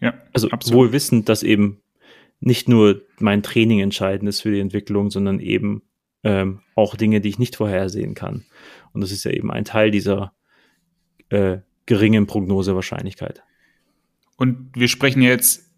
Ja, 0.00 0.14
also 0.32 0.50
absolut. 0.50 0.78
wohl 0.78 0.92
wissend, 0.92 1.28
dass 1.28 1.42
eben 1.42 1.80
nicht 2.40 2.68
nur 2.68 3.02
mein 3.18 3.42
Training 3.42 3.80
entscheidend 3.80 4.28
ist 4.28 4.42
für 4.42 4.50
die 4.50 4.60
Entwicklung, 4.60 5.10
sondern 5.10 5.40
eben 5.40 5.82
ähm, 6.24 6.60
auch 6.74 6.96
Dinge, 6.96 7.20
die 7.20 7.28
ich 7.28 7.38
nicht 7.38 7.56
vorhersehen 7.56 8.14
kann. 8.14 8.44
Und 8.92 9.00
das 9.00 9.12
ist 9.12 9.24
ja 9.24 9.30
eben 9.30 9.50
ein 9.50 9.64
Teil 9.64 9.90
dieser 9.90 10.32
äh, 11.30 11.58
geringen 11.86 12.26
Prognosewahrscheinlichkeit. 12.26 13.42
Und 14.36 14.70
wir 14.74 14.88
sprechen 14.88 15.22
jetzt 15.22 15.70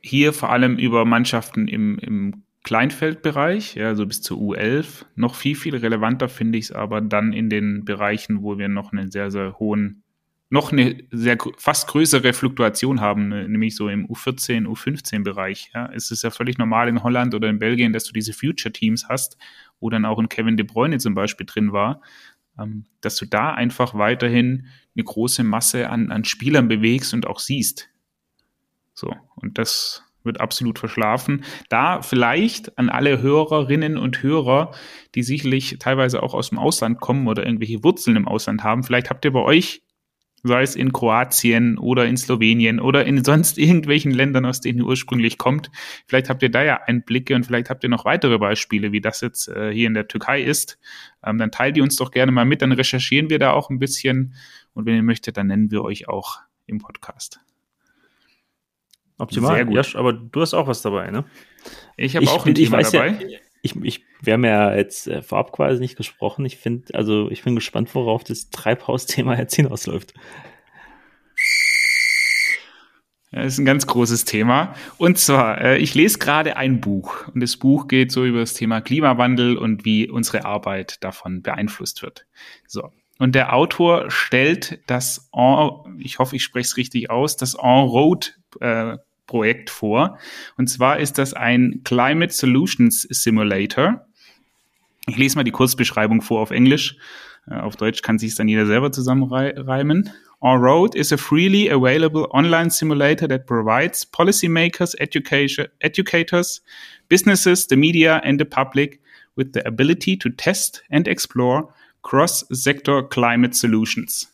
hier 0.00 0.32
vor 0.32 0.50
allem 0.50 0.78
über 0.78 1.04
Mannschaften 1.04 1.66
im, 1.66 1.98
im 1.98 2.44
Kleinfeldbereich, 2.62 3.76
ja, 3.76 3.88
also 3.88 4.06
bis 4.06 4.20
zur 4.20 4.38
U11. 4.38 5.06
Noch 5.16 5.34
viel, 5.34 5.56
viel 5.56 5.76
relevanter 5.76 6.28
finde 6.28 6.58
ich 6.58 6.66
es 6.66 6.72
aber 6.72 7.00
dann 7.00 7.32
in 7.32 7.50
den 7.50 7.84
Bereichen, 7.84 8.42
wo 8.42 8.58
wir 8.58 8.68
noch 8.68 8.92
einen 8.92 9.10
sehr, 9.10 9.30
sehr 9.30 9.58
hohen, 9.58 10.02
noch 10.50 10.72
eine 10.72 11.02
sehr 11.10 11.36
fast 11.58 11.88
größere 11.88 12.32
Fluktuation 12.32 13.00
haben, 13.00 13.28
ne, 13.28 13.48
nämlich 13.48 13.76
so 13.76 13.88
im 13.88 14.06
U14, 14.06 14.66
U15-Bereich. 14.66 15.70
Ja. 15.74 15.90
Es 15.92 16.10
ist 16.10 16.22
ja 16.22 16.30
völlig 16.30 16.56
normal 16.56 16.88
in 16.88 17.02
Holland 17.02 17.34
oder 17.34 17.48
in 17.48 17.58
Belgien, 17.58 17.92
dass 17.92 18.04
du 18.04 18.12
diese 18.12 18.32
Future-Teams 18.32 19.08
hast, 19.08 19.36
wo 19.78 19.90
dann 19.90 20.06
auch 20.06 20.18
ein 20.18 20.28
Kevin 20.28 20.56
De 20.56 20.64
Bruyne 20.64 20.98
zum 20.98 21.14
Beispiel 21.14 21.46
drin 21.46 21.72
war. 21.72 22.00
Ähm, 22.58 22.86
dass 23.00 23.16
du 23.16 23.26
da 23.26 23.52
einfach 23.52 23.94
weiterhin 23.94 24.66
eine 24.96 25.04
große 25.04 25.44
Masse 25.44 25.90
an, 25.90 26.10
an 26.10 26.24
Spielern 26.24 26.66
bewegst 26.66 27.14
und 27.14 27.26
auch 27.26 27.38
siehst. 27.38 27.88
So, 28.94 29.14
und 29.36 29.58
das 29.58 30.02
wird 30.24 30.40
absolut 30.40 30.78
verschlafen. 30.78 31.44
Da 31.68 32.02
vielleicht 32.02 32.76
an 32.78 32.88
alle 32.88 33.22
Hörerinnen 33.22 33.96
und 33.96 34.22
Hörer, 34.22 34.72
die 35.14 35.22
sicherlich 35.22 35.76
teilweise 35.78 36.22
auch 36.22 36.34
aus 36.34 36.48
dem 36.48 36.58
Ausland 36.58 37.00
kommen 37.00 37.28
oder 37.28 37.46
irgendwelche 37.46 37.84
Wurzeln 37.84 38.16
im 38.16 38.26
Ausland 38.26 38.64
haben, 38.64 38.82
vielleicht 38.82 39.10
habt 39.10 39.24
ihr 39.24 39.32
bei 39.32 39.42
euch 39.42 39.82
sei 40.42 40.62
es 40.62 40.76
in 40.76 40.92
Kroatien 40.92 41.78
oder 41.78 42.06
in 42.06 42.16
Slowenien 42.16 42.80
oder 42.80 43.04
in 43.04 43.24
sonst 43.24 43.58
irgendwelchen 43.58 44.12
Ländern, 44.12 44.46
aus 44.46 44.60
denen 44.60 44.78
ihr 44.78 44.86
ursprünglich 44.86 45.38
kommt. 45.38 45.70
Vielleicht 46.06 46.28
habt 46.28 46.42
ihr 46.42 46.50
da 46.50 46.62
ja 46.62 46.80
Einblicke 46.86 47.34
und 47.34 47.44
vielleicht 47.44 47.70
habt 47.70 47.82
ihr 47.82 47.90
noch 47.90 48.04
weitere 48.04 48.38
Beispiele, 48.38 48.92
wie 48.92 49.00
das 49.00 49.20
jetzt 49.20 49.48
äh, 49.48 49.72
hier 49.72 49.86
in 49.86 49.94
der 49.94 50.08
Türkei 50.08 50.42
ist. 50.42 50.78
Ähm, 51.24 51.38
dann 51.38 51.50
teilt 51.50 51.76
die 51.76 51.80
uns 51.80 51.96
doch 51.96 52.10
gerne 52.10 52.32
mal 52.32 52.44
mit, 52.44 52.62
dann 52.62 52.72
recherchieren 52.72 53.30
wir 53.30 53.38
da 53.38 53.52
auch 53.52 53.70
ein 53.70 53.78
bisschen 53.78 54.34
und 54.74 54.86
wenn 54.86 54.94
ihr 54.94 55.02
möchtet, 55.02 55.36
dann 55.36 55.48
nennen 55.48 55.70
wir 55.70 55.82
euch 55.82 56.08
auch 56.08 56.38
im 56.66 56.78
Podcast. 56.78 57.40
Optimal. 59.18 59.56
Sehr 59.56 59.64
gut. 59.64 59.74
Josh, 59.74 59.96
aber 59.96 60.12
du 60.12 60.40
hast 60.40 60.54
auch 60.54 60.68
was 60.68 60.82
dabei, 60.82 61.10
ne? 61.10 61.24
Ich 61.96 62.14
habe 62.14 62.28
auch 62.28 62.46
ein 62.46 62.54
Thema 62.54 62.80
dabei. 62.80 63.08
Ja, 63.08 63.38
ich, 63.62 63.76
ich, 63.82 64.04
wir 64.22 64.34
haben 64.34 64.44
ja 64.44 64.74
jetzt 64.74 65.08
äh, 65.08 65.22
vorab 65.22 65.52
quasi 65.52 65.80
nicht 65.80 65.96
gesprochen. 65.96 66.44
Ich 66.44 66.56
finde, 66.56 66.94
also 66.94 67.30
ich 67.30 67.42
bin 67.42 67.54
gespannt, 67.54 67.94
worauf 67.94 68.24
das 68.24 68.50
Treibhausthema 68.50 69.36
jetzt 69.36 69.54
hinausläuft. 69.56 70.14
Das 73.30 73.46
ist 73.46 73.58
ein 73.58 73.66
ganz 73.66 73.86
großes 73.86 74.24
Thema. 74.24 74.74
Und 74.96 75.18
zwar, 75.18 75.60
äh, 75.60 75.78
ich 75.78 75.94
lese 75.94 76.18
gerade 76.18 76.56
ein 76.56 76.80
Buch 76.80 77.28
und 77.28 77.40
das 77.40 77.58
Buch 77.58 77.86
geht 77.86 78.10
so 78.10 78.24
über 78.24 78.40
das 78.40 78.54
Thema 78.54 78.80
Klimawandel 78.80 79.58
und 79.58 79.84
wie 79.84 80.08
unsere 80.08 80.46
Arbeit 80.46 81.04
davon 81.04 81.42
beeinflusst 81.42 82.02
wird. 82.02 82.26
So. 82.66 82.90
Und 83.18 83.34
der 83.34 83.52
Autor 83.52 84.10
stellt 84.10 84.80
das, 84.86 85.28
en, 85.34 85.98
ich 85.98 86.18
hoffe, 86.18 86.36
ich 86.36 86.42
spreche 86.42 86.68
es 86.68 86.76
richtig 86.76 87.10
aus, 87.10 87.36
das 87.36 87.54
En-Road 87.54 88.38
äh, 88.60 88.96
Projekt 89.28 89.70
vor. 89.70 90.18
Und 90.56 90.66
zwar 90.68 90.98
ist 90.98 91.18
das 91.18 91.34
ein 91.34 91.82
Climate 91.84 92.32
Solutions 92.32 93.02
Simulator. 93.02 94.04
Ich 95.06 95.16
lese 95.16 95.36
mal 95.36 95.44
die 95.44 95.52
Kurzbeschreibung 95.52 96.20
vor 96.20 96.40
auf 96.40 96.50
Englisch. 96.50 96.96
Äh, 97.48 97.54
auf 97.54 97.76
Deutsch 97.76 98.02
kann 98.02 98.18
sich 98.18 98.34
dann 98.34 98.48
jeder 98.48 98.66
selber 98.66 98.90
zusammenreimen. 98.90 100.10
Our 100.40 100.56
Road 100.56 100.94
is 100.94 101.12
a 101.12 101.16
freely 101.16 101.68
available 101.68 102.28
online 102.30 102.70
simulator 102.70 103.28
that 103.28 103.46
provides 103.46 104.04
policymakers, 104.04 104.94
educators, 104.98 106.62
businesses, 107.08 107.66
the 107.66 107.76
media 107.76 108.20
and 108.22 108.40
the 108.40 108.44
public 108.44 109.00
with 109.36 109.52
the 109.52 109.66
ability 109.66 110.16
to 110.16 110.28
test 110.30 110.84
and 110.90 111.08
explore 111.08 111.72
cross-sector 112.02 113.02
climate 113.02 113.56
solutions. 113.56 114.28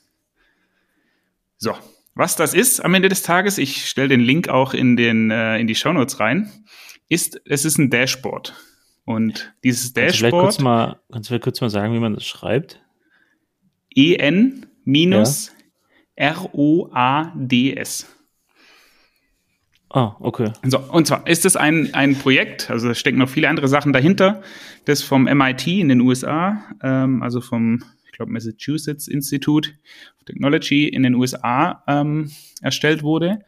So, 1.59 1.75
was 2.15 2.37
das 2.37 2.55
ist 2.55 2.81
am 2.81 2.95
Ende 2.95 3.09
des 3.09 3.23
Tages, 3.23 3.59
ich 3.59 3.87
stelle 3.89 4.09
den 4.09 4.21
Link 4.21 4.49
auch 4.49 4.75
in, 4.75 4.97
den, 4.97 5.31
äh, 5.31 5.59
in 5.59 5.67
die 5.67 5.75
Shownotes 5.75 6.21
rein, 6.21 6.51
ist, 7.09 7.41
es 7.45 7.65
ist 7.65 7.79
ein 7.79 7.91
Dashboard. 7.91 8.55
Und 9.05 9.55
dieses 9.63 9.93
Dashboard. 9.93 10.33
Kannst 10.33 10.33
du, 10.33 10.41
kurz 10.41 10.59
mal, 10.61 11.01
kannst 11.13 11.31
du 11.31 11.39
kurz 11.41 11.61
mal 11.61 11.71
sagen, 11.71 11.93
wie 11.95 11.99
man 11.99 12.15
das 12.15 12.25
schreibt? 12.25 12.81
EN 13.95 14.67
minus 14.85 15.49
ja. 16.17 16.31
R-O-A-D-S. 16.31 18.07
Ah, 19.91 20.17
okay. 20.19 20.53
So, 20.65 20.79
und 20.79 21.07
zwar 21.07 21.27
ist 21.27 21.45
es 21.45 21.55
ein, 21.55 21.95
ein 21.95 22.19
Projekt, 22.19 22.69
also 22.69 22.89
da 22.89 22.95
stecken 22.95 23.19
noch 23.19 23.29
viele 23.29 23.49
andere 23.49 23.69
Sachen 23.69 23.93
dahinter, 23.93 24.43
das 24.87 25.03
vom 25.03 25.25
MIT 25.25 25.69
in 25.69 25.89
den 25.89 26.01
USA, 26.01 26.65
ähm, 26.83 27.23
also 27.23 27.41
vom, 27.41 27.85
glaube, 28.17 28.33
Massachusetts 28.33 29.09
Institute 29.09 29.71
of 30.17 30.25
Technology 30.25 30.89
in 30.89 31.03
den 31.03 31.15
USA 31.15 31.83
ähm, 31.87 32.31
erstellt 32.61 33.03
wurde. 33.03 33.41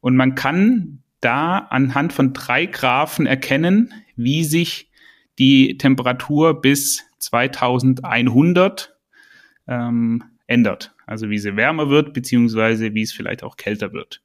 Und 0.00 0.16
man 0.16 0.34
kann 0.34 1.02
da 1.20 1.58
anhand 1.58 2.12
von 2.12 2.32
drei 2.32 2.66
Graphen 2.66 3.26
erkennen, 3.26 3.92
wie 4.16 4.44
sich 4.44 4.90
die 5.38 5.78
Temperatur 5.78 6.60
bis 6.60 7.04
2100 7.18 8.96
ähm, 9.68 10.24
ändert. 10.46 10.94
Also 11.06 11.30
wie 11.30 11.38
sie 11.38 11.56
wärmer 11.56 11.88
wird, 11.88 12.12
beziehungsweise 12.12 12.94
wie 12.94 13.02
es 13.02 13.12
vielleicht 13.12 13.42
auch 13.42 13.56
kälter 13.56 13.92
wird. 13.92 14.22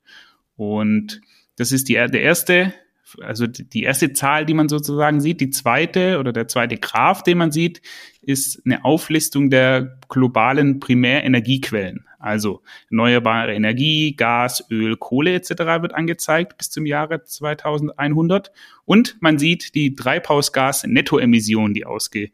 Und 0.56 1.22
das 1.56 1.72
ist 1.72 1.90
die, 1.90 1.94
der 1.94 2.22
erste, 2.22 2.74
also 3.22 3.48
die 3.48 3.84
erste 3.84 4.14
Zahl, 4.14 4.46
die 4.46 4.54
man 4.54 4.70
sozusagen 4.70 5.22
sieht. 5.22 5.42
Die 5.42 5.50
zweite 5.50 6.20
oder 6.20 6.34
der 6.34 6.48
zweite 6.48 6.78
Graph, 6.78 7.24
den 7.24 7.38
man 7.38 7.52
sieht, 7.52 7.82
ist 8.22 8.62
eine 8.66 8.84
Auflistung 8.84 9.50
der 9.50 10.00
globalen 10.10 10.80
Primärenergiequellen. 10.80 12.06
Also 12.20 12.64
erneuerbare 12.90 13.54
Energie, 13.54 14.16
Gas, 14.16 14.66
Öl, 14.72 14.98
Kohle 14.98 15.34
etc. 15.36 15.50
wird 15.82 15.94
angezeigt 15.94 16.58
bis 16.58 16.70
zum 16.70 16.86
Jahre 16.86 17.24
2100. 17.24 18.52
Und 18.86 19.18
man 19.22 19.38
sieht 19.38 19.76
die 19.76 19.96
Treibhausgas-Nettoemissionen, 19.96 21.74
die 21.74 21.86
ausge, 21.86 22.32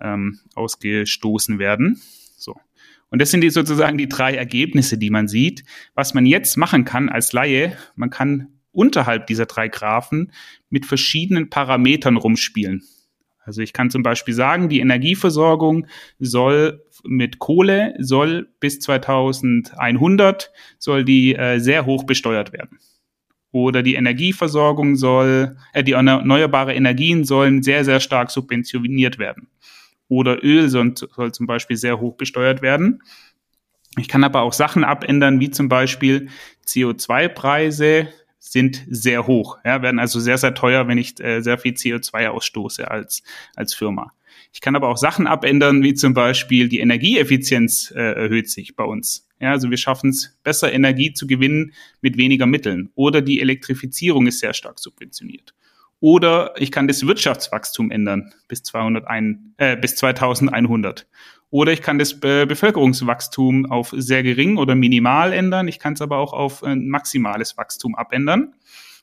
ähm, 0.00 0.40
ausgestoßen 0.54 1.58
werden. 1.58 2.00
So. 2.36 2.56
Und 3.08 3.20
das 3.20 3.30
sind 3.30 3.42
die 3.42 3.50
sozusagen 3.50 3.98
die 3.98 4.08
drei 4.08 4.34
Ergebnisse, 4.34 4.98
die 4.98 5.10
man 5.10 5.28
sieht. 5.28 5.64
Was 5.94 6.12
man 6.14 6.26
jetzt 6.26 6.56
machen 6.56 6.84
kann 6.84 7.08
als 7.08 7.32
Laie, 7.32 7.76
man 7.96 8.10
kann 8.10 8.59
unterhalb 8.72 9.26
dieser 9.26 9.46
drei 9.46 9.68
Graphen 9.68 10.32
mit 10.68 10.86
verschiedenen 10.86 11.50
Parametern 11.50 12.16
rumspielen. 12.16 12.82
Also 13.44 13.62
ich 13.62 13.72
kann 13.72 13.90
zum 13.90 14.02
Beispiel 14.02 14.34
sagen, 14.34 14.68
die 14.68 14.80
Energieversorgung 14.80 15.86
soll 16.18 16.84
mit 17.04 17.38
Kohle 17.38 17.94
soll 17.98 18.48
bis 18.60 18.80
2100 18.80 20.52
soll 20.78 21.04
die 21.04 21.34
äh, 21.34 21.58
sehr 21.58 21.86
hoch 21.86 22.04
besteuert 22.04 22.52
werden. 22.52 22.78
Oder 23.52 23.82
die 23.82 23.94
Energieversorgung 23.94 24.96
soll, 24.96 25.56
äh, 25.72 25.82
die 25.82 25.92
erneuerbare 25.92 26.74
Energien 26.74 27.24
sollen 27.24 27.62
sehr, 27.62 27.84
sehr 27.84 28.00
stark 28.00 28.30
subventioniert 28.30 29.18
werden. 29.18 29.48
Oder 30.08 30.44
Öl 30.44 30.68
soll, 30.68 30.94
soll 30.96 31.32
zum 31.32 31.46
Beispiel 31.46 31.76
sehr 31.76 32.00
hoch 32.00 32.16
besteuert 32.16 32.62
werden. 32.62 33.02
Ich 33.98 34.08
kann 34.08 34.22
aber 34.22 34.42
auch 34.42 34.52
Sachen 34.52 34.84
abändern, 34.84 35.40
wie 35.40 35.50
zum 35.50 35.68
Beispiel 35.68 36.28
CO2-Preise 36.66 38.08
sind 38.40 38.84
sehr 38.88 39.26
hoch, 39.26 39.58
ja, 39.64 39.82
werden 39.82 40.00
also 40.00 40.18
sehr, 40.18 40.38
sehr 40.38 40.54
teuer, 40.54 40.88
wenn 40.88 40.98
ich 40.98 41.20
äh, 41.20 41.42
sehr 41.42 41.58
viel 41.58 41.74
CO2 41.74 42.28
ausstoße 42.28 42.90
als, 42.90 43.22
als 43.54 43.74
Firma. 43.74 44.12
Ich 44.52 44.60
kann 44.60 44.74
aber 44.74 44.88
auch 44.88 44.96
Sachen 44.96 45.26
abändern, 45.26 45.82
wie 45.82 45.94
zum 45.94 46.14
Beispiel 46.14 46.68
die 46.68 46.80
Energieeffizienz 46.80 47.92
äh, 47.94 48.00
erhöht 48.00 48.50
sich 48.50 48.74
bei 48.74 48.84
uns. 48.84 49.28
Ja, 49.38 49.52
also 49.52 49.70
wir 49.70 49.76
schaffen 49.76 50.10
es, 50.10 50.38
besser 50.42 50.72
Energie 50.72 51.12
zu 51.12 51.26
gewinnen 51.26 51.72
mit 52.00 52.16
weniger 52.16 52.46
Mitteln. 52.46 52.90
Oder 52.94 53.22
die 53.22 53.40
Elektrifizierung 53.40 54.26
ist 54.26 54.40
sehr 54.40 54.54
stark 54.54 54.78
subventioniert. 54.78 55.54
Oder 56.00 56.54
ich 56.56 56.72
kann 56.72 56.88
das 56.88 57.06
Wirtschaftswachstum 57.06 57.90
ändern 57.90 58.32
bis, 58.48 58.62
201, 58.62 59.38
äh, 59.58 59.76
bis 59.76 59.96
2100. 59.96 61.06
Oder 61.50 61.72
ich 61.72 61.82
kann 61.82 61.98
das 61.98 62.18
Be 62.18 62.46
Bevölkerungswachstum 62.46 63.66
auf 63.66 63.92
sehr 63.96 64.22
gering 64.22 64.56
oder 64.56 64.74
minimal 64.74 65.32
ändern. 65.32 65.68
Ich 65.68 65.78
kann 65.78 65.94
es 65.94 66.00
aber 66.00 66.18
auch 66.18 66.32
auf 66.32 66.62
ein 66.62 66.88
maximales 66.88 67.56
Wachstum 67.56 67.94
abändern. 67.96 68.54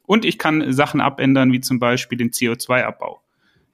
Und 0.04 0.24
ich 0.24 0.38
kann 0.38 0.72
Sachen 0.72 1.02
abändern, 1.02 1.52
wie 1.52 1.60
zum 1.60 1.80
Beispiel 1.80 2.18
den 2.18 2.32
CO2-Abbau. 2.32 3.22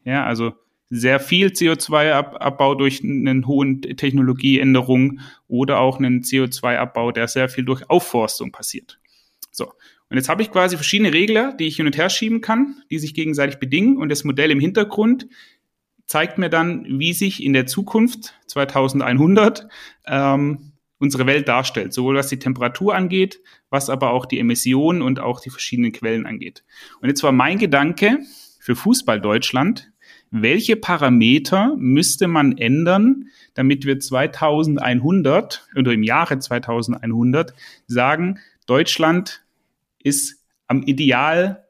Ja, 0.03 0.25
also 0.25 0.53
sehr 0.89 1.19
viel 1.19 1.47
CO2-Abbau 1.47 2.75
durch 2.75 3.03
einen 3.03 3.47
hohen 3.47 3.81
Technologieänderung 3.81 5.19
oder 5.47 5.79
auch 5.79 5.99
einen 5.99 6.21
CO2-Abbau, 6.21 7.11
der 7.11 7.27
sehr 7.27 7.49
viel 7.49 7.65
durch 7.65 7.89
Aufforstung 7.89 8.51
passiert. 8.51 8.99
So. 9.51 9.71
Und 10.09 10.17
jetzt 10.17 10.29
habe 10.29 10.43
ich 10.43 10.51
quasi 10.51 10.75
verschiedene 10.75 11.11
Regler, 11.13 11.53
die 11.53 11.65
ich 11.65 11.77
hin 11.77 11.87
und 11.87 11.97
her 11.97 12.09
schieben 12.09 12.41
kann, 12.41 12.83
die 12.91 12.99
sich 12.99 13.15
gegenseitig 13.15 13.57
bedingen 13.57 13.97
und 13.97 14.09
das 14.09 14.23
Modell 14.23 14.51
im 14.51 14.59
Hintergrund 14.59 15.27
zeigt 16.05 16.37
mir 16.37 16.49
dann, 16.49 16.85
wie 16.87 17.13
sich 17.13 17.43
in 17.43 17.53
der 17.53 17.65
Zukunft 17.65 18.35
2100 18.47 19.67
ähm, 20.05 20.73
unsere 20.99 21.25
Welt 21.25 21.47
darstellt, 21.47 21.93
sowohl 21.93 22.15
was 22.15 22.29
die 22.29 22.39
Temperatur 22.39 22.95
angeht, 22.95 23.41
was 23.69 23.89
aber 23.89 24.11
auch 24.11 24.25
die 24.25 24.39
Emissionen 24.39 25.01
und 25.01 25.19
auch 25.19 25.41
die 25.41 25.49
verschiedenen 25.49 25.91
Quellen 25.91 26.25
angeht. 26.25 26.63
Und 27.01 27.09
jetzt 27.09 27.23
war 27.23 27.31
mein 27.31 27.57
Gedanke 27.57 28.19
für 28.59 28.75
Fußball 28.75 29.19
Deutschland, 29.19 29.91
welche 30.31 30.75
Parameter 30.75 31.75
müsste 31.77 32.27
man 32.27 32.57
ändern, 32.57 33.27
damit 33.53 33.85
wir 33.85 33.99
2100 33.99 35.67
oder 35.75 35.91
im 35.91 36.03
Jahre 36.03 36.39
2100 36.39 37.53
sagen, 37.85 38.39
Deutschland 38.65 39.43
ist 40.01 40.43
am 40.67 40.83
Ideal 40.83 41.62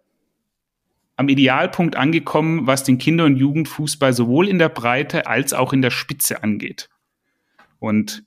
am 1.24 1.30
Idealpunkt 1.30 1.96
angekommen, 1.96 2.68
was 2.68 2.84
den 2.84 2.98
Kinder- 2.98 3.24
und 3.24 3.38
Jugendfußball 3.38 4.12
sowohl 4.12 4.50
in 4.50 4.60
der 4.60 4.68
Breite 4.68 5.26
als 5.26 5.54
auch 5.54 5.72
in 5.72 5.82
der 5.82 5.90
Spitze 5.90 6.44
angeht. 6.44 6.90
Und 7.80 8.26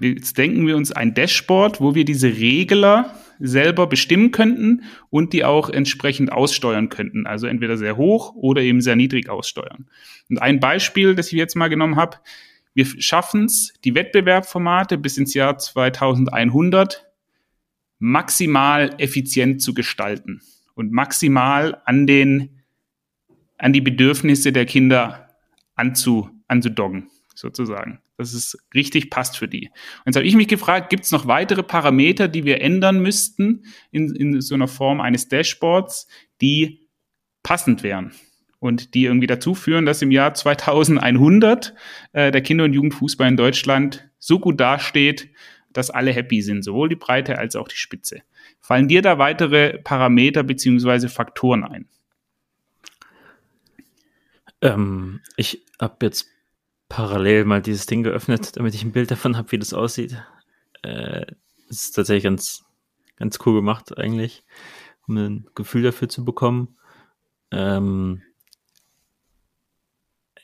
jetzt 0.00 0.38
denken 0.38 0.66
wir 0.66 0.74
uns 0.76 0.90
ein 0.90 1.12
Dashboard, 1.12 1.82
wo 1.82 1.94
wir 1.94 2.06
diese 2.06 2.28
Regler 2.28 3.14
selber 3.38 3.86
bestimmen 3.86 4.30
könnten 4.30 4.84
und 5.10 5.34
die 5.34 5.44
auch 5.44 5.68
entsprechend 5.68 6.32
aussteuern 6.32 6.88
könnten. 6.88 7.26
Also 7.26 7.46
entweder 7.46 7.76
sehr 7.76 7.98
hoch 7.98 8.34
oder 8.34 8.62
eben 8.62 8.80
sehr 8.80 8.96
niedrig 8.96 9.28
aussteuern. 9.28 9.90
Und 10.30 10.40
ein 10.40 10.60
Beispiel, 10.60 11.14
das 11.14 11.26
ich 11.26 11.34
jetzt 11.34 11.56
mal 11.56 11.68
genommen 11.68 11.96
habe, 11.96 12.16
wir 12.72 12.86
schaffen 12.86 13.44
es, 13.44 13.74
die 13.84 13.94
Wettbewerbsformate 13.94 14.96
bis 14.96 15.18
ins 15.18 15.34
Jahr 15.34 15.58
2100 15.58 17.06
maximal 17.98 18.94
effizient 18.96 19.60
zu 19.60 19.74
gestalten 19.74 20.40
und 20.78 20.92
maximal 20.92 21.82
an 21.86 22.06
den, 22.06 22.62
an 23.58 23.72
die 23.72 23.80
Bedürfnisse 23.80 24.52
der 24.52 24.64
Kinder 24.64 25.28
anzu, 25.74 26.30
anzudoggen, 26.46 27.10
sozusagen. 27.34 28.00
Dass 28.16 28.32
es 28.32 28.56
richtig 28.74 29.10
passt 29.10 29.36
für 29.36 29.48
die. 29.48 29.66
Und 29.68 30.06
jetzt 30.06 30.16
habe 30.16 30.26
ich 30.26 30.36
mich 30.36 30.46
gefragt, 30.46 30.88
gibt 30.88 31.04
es 31.04 31.10
noch 31.10 31.26
weitere 31.26 31.64
Parameter, 31.64 32.28
die 32.28 32.44
wir 32.44 32.60
ändern 32.60 33.00
müssten 33.02 33.64
in, 33.90 34.14
in 34.14 34.40
so 34.40 34.54
einer 34.54 34.68
Form 34.68 35.00
eines 35.00 35.26
Dashboards, 35.28 36.06
die 36.40 36.86
passend 37.42 37.82
wären? 37.82 38.12
und 38.60 38.94
die 38.94 39.04
irgendwie 39.04 39.28
dazu 39.28 39.54
führen, 39.54 39.86
dass 39.86 40.02
im 40.02 40.10
Jahr 40.10 40.34
2100 40.34 41.74
äh, 42.12 42.32
der 42.32 42.40
Kinder- 42.40 42.64
und 42.64 42.72
Jugendfußball 42.72 43.28
in 43.28 43.36
Deutschland 43.36 44.10
so 44.18 44.40
gut 44.40 44.58
dasteht, 44.58 45.30
dass 45.72 45.90
alle 45.90 46.12
happy 46.12 46.42
sind, 46.42 46.62
sowohl 46.62 46.88
die 46.88 46.96
Breite 46.96 47.38
als 47.38 47.56
auch 47.56 47.68
die 47.68 47.76
Spitze. 47.76 48.22
Fallen 48.60 48.88
dir 48.88 49.02
da 49.02 49.18
weitere 49.18 49.78
Parameter 49.78 50.42
beziehungsweise 50.42 51.08
Faktoren 51.08 51.64
ein? 51.64 51.88
Ähm, 54.60 55.20
ich 55.36 55.64
habe 55.80 56.06
jetzt 56.06 56.26
parallel 56.88 57.44
mal 57.44 57.62
dieses 57.62 57.86
Ding 57.86 58.02
geöffnet, 58.02 58.56
damit 58.56 58.74
ich 58.74 58.82
ein 58.82 58.92
Bild 58.92 59.10
davon 59.10 59.36
habe, 59.36 59.52
wie 59.52 59.58
das 59.58 59.74
aussieht. 59.74 60.20
Äh, 60.82 61.26
ist 61.68 61.92
tatsächlich 61.92 62.24
ganz, 62.24 62.64
ganz 63.16 63.38
cool 63.44 63.54
gemacht 63.54 63.96
eigentlich, 63.96 64.44
um 65.06 65.16
ein 65.16 65.46
Gefühl 65.54 65.82
dafür 65.82 66.08
zu 66.08 66.24
bekommen. 66.24 66.76
Ähm, 67.50 68.22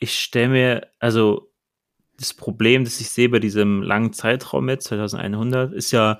ich 0.01 0.21
stelle 0.21 0.49
mir, 0.49 0.89
also 0.99 1.51
das 2.19 2.35
Problem, 2.35 2.85
das 2.85 3.01
ich 3.01 3.11
sehe 3.11 3.29
bei 3.29 3.39
diesem 3.39 3.83
langen 3.83 4.13
Zeitraum 4.13 4.69
jetzt, 4.69 4.85
2100, 4.85 5.73
ist 5.73 5.91
ja, 5.91 6.19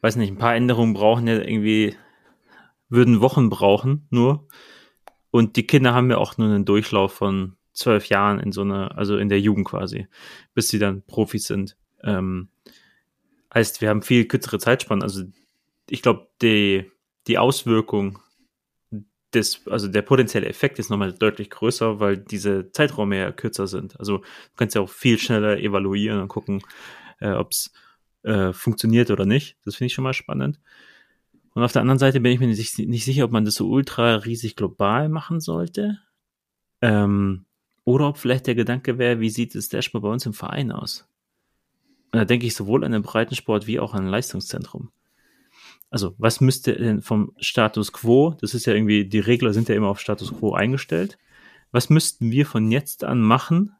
weiß 0.00 0.16
nicht, 0.16 0.30
ein 0.30 0.38
paar 0.38 0.54
Änderungen 0.54 0.94
brauchen 0.94 1.26
ja 1.26 1.36
irgendwie, 1.36 1.94
würden 2.88 3.20
Wochen 3.20 3.50
brauchen 3.50 4.06
nur. 4.10 4.46
Und 5.30 5.56
die 5.56 5.66
Kinder 5.66 5.94
haben 5.94 6.10
ja 6.10 6.18
auch 6.18 6.38
nur 6.38 6.48
einen 6.48 6.64
Durchlauf 6.64 7.12
von 7.12 7.56
zwölf 7.72 8.06
Jahren 8.06 8.40
in 8.40 8.52
so 8.52 8.62
einer, 8.62 8.96
also 8.98 9.16
in 9.16 9.28
der 9.28 9.40
Jugend 9.40 9.68
quasi, 9.68 10.08
bis 10.54 10.68
sie 10.68 10.78
dann 10.78 11.02
Profis 11.06 11.44
sind. 11.44 11.76
Ähm, 12.02 12.48
heißt, 13.54 13.80
wir 13.80 13.88
haben 13.88 14.02
viel 14.02 14.26
kürzere 14.26 14.58
Zeitspannen. 14.58 15.02
Also 15.02 15.24
ich 15.88 16.02
glaube, 16.02 16.28
die, 16.42 16.90
die 17.26 17.38
Auswirkung 17.38 18.18
des, 19.34 19.66
also 19.68 19.88
der 19.88 20.02
potenzielle 20.02 20.46
Effekt 20.46 20.78
ist 20.78 20.90
nochmal 20.90 21.12
deutlich 21.12 21.50
größer, 21.50 22.00
weil 22.00 22.16
diese 22.16 22.72
Zeiträume 22.72 23.18
ja 23.18 23.32
kürzer 23.32 23.66
sind. 23.66 23.98
Also 23.98 24.18
du 24.18 24.24
kannst 24.56 24.74
ja 24.74 24.80
auch 24.80 24.90
viel 24.90 25.18
schneller 25.18 25.58
evaluieren 25.58 26.20
und 26.20 26.28
gucken, 26.28 26.62
äh, 27.20 27.30
ob 27.30 27.52
es 27.52 27.72
äh, 28.22 28.52
funktioniert 28.52 29.10
oder 29.10 29.26
nicht. 29.26 29.56
Das 29.64 29.76
finde 29.76 29.86
ich 29.86 29.94
schon 29.94 30.04
mal 30.04 30.14
spannend. 30.14 30.58
Und 31.54 31.62
auf 31.62 31.72
der 31.72 31.82
anderen 31.82 31.98
Seite 31.98 32.20
bin 32.20 32.32
ich 32.32 32.40
mir 32.40 32.46
nicht, 32.46 32.78
nicht 32.78 33.04
sicher, 33.04 33.24
ob 33.24 33.32
man 33.32 33.44
das 33.44 33.54
so 33.54 33.68
ultra 33.68 34.16
riesig 34.16 34.56
global 34.56 35.08
machen 35.08 35.40
sollte. 35.40 35.98
Ähm, 36.80 37.44
oder 37.84 38.08
ob 38.08 38.18
vielleicht 38.18 38.46
der 38.46 38.54
Gedanke 38.54 38.98
wäre, 38.98 39.20
wie 39.20 39.30
sieht 39.30 39.54
das 39.54 39.68
Dashboard 39.68 40.02
bei 40.02 40.10
uns 40.10 40.26
im 40.26 40.32
Verein 40.32 40.70
aus? 40.70 41.08
Und 42.12 42.18
da 42.18 42.24
denke 42.24 42.46
ich 42.46 42.54
sowohl 42.54 42.84
an 42.84 42.92
den 42.92 43.02
Breitensport 43.02 43.66
wie 43.66 43.80
auch 43.80 43.94
an 43.94 44.04
ein 44.04 44.10
Leistungszentrum. 44.10 44.90
Also, 45.90 46.14
was 46.18 46.40
müsste 46.40 46.74
denn 46.74 47.02
vom 47.02 47.32
Status 47.38 47.92
quo, 47.92 48.36
das 48.40 48.54
ist 48.54 48.64
ja 48.64 48.74
irgendwie, 48.74 49.04
die 49.04 49.18
Regler 49.18 49.52
sind 49.52 49.68
ja 49.68 49.74
immer 49.74 49.88
auf 49.88 50.00
Status 50.00 50.32
quo 50.32 50.54
eingestellt. 50.54 51.18
Was 51.72 51.90
müssten 51.90 52.30
wir 52.30 52.46
von 52.46 52.70
jetzt 52.70 53.02
an 53.04 53.20
machen, 53.20 53.74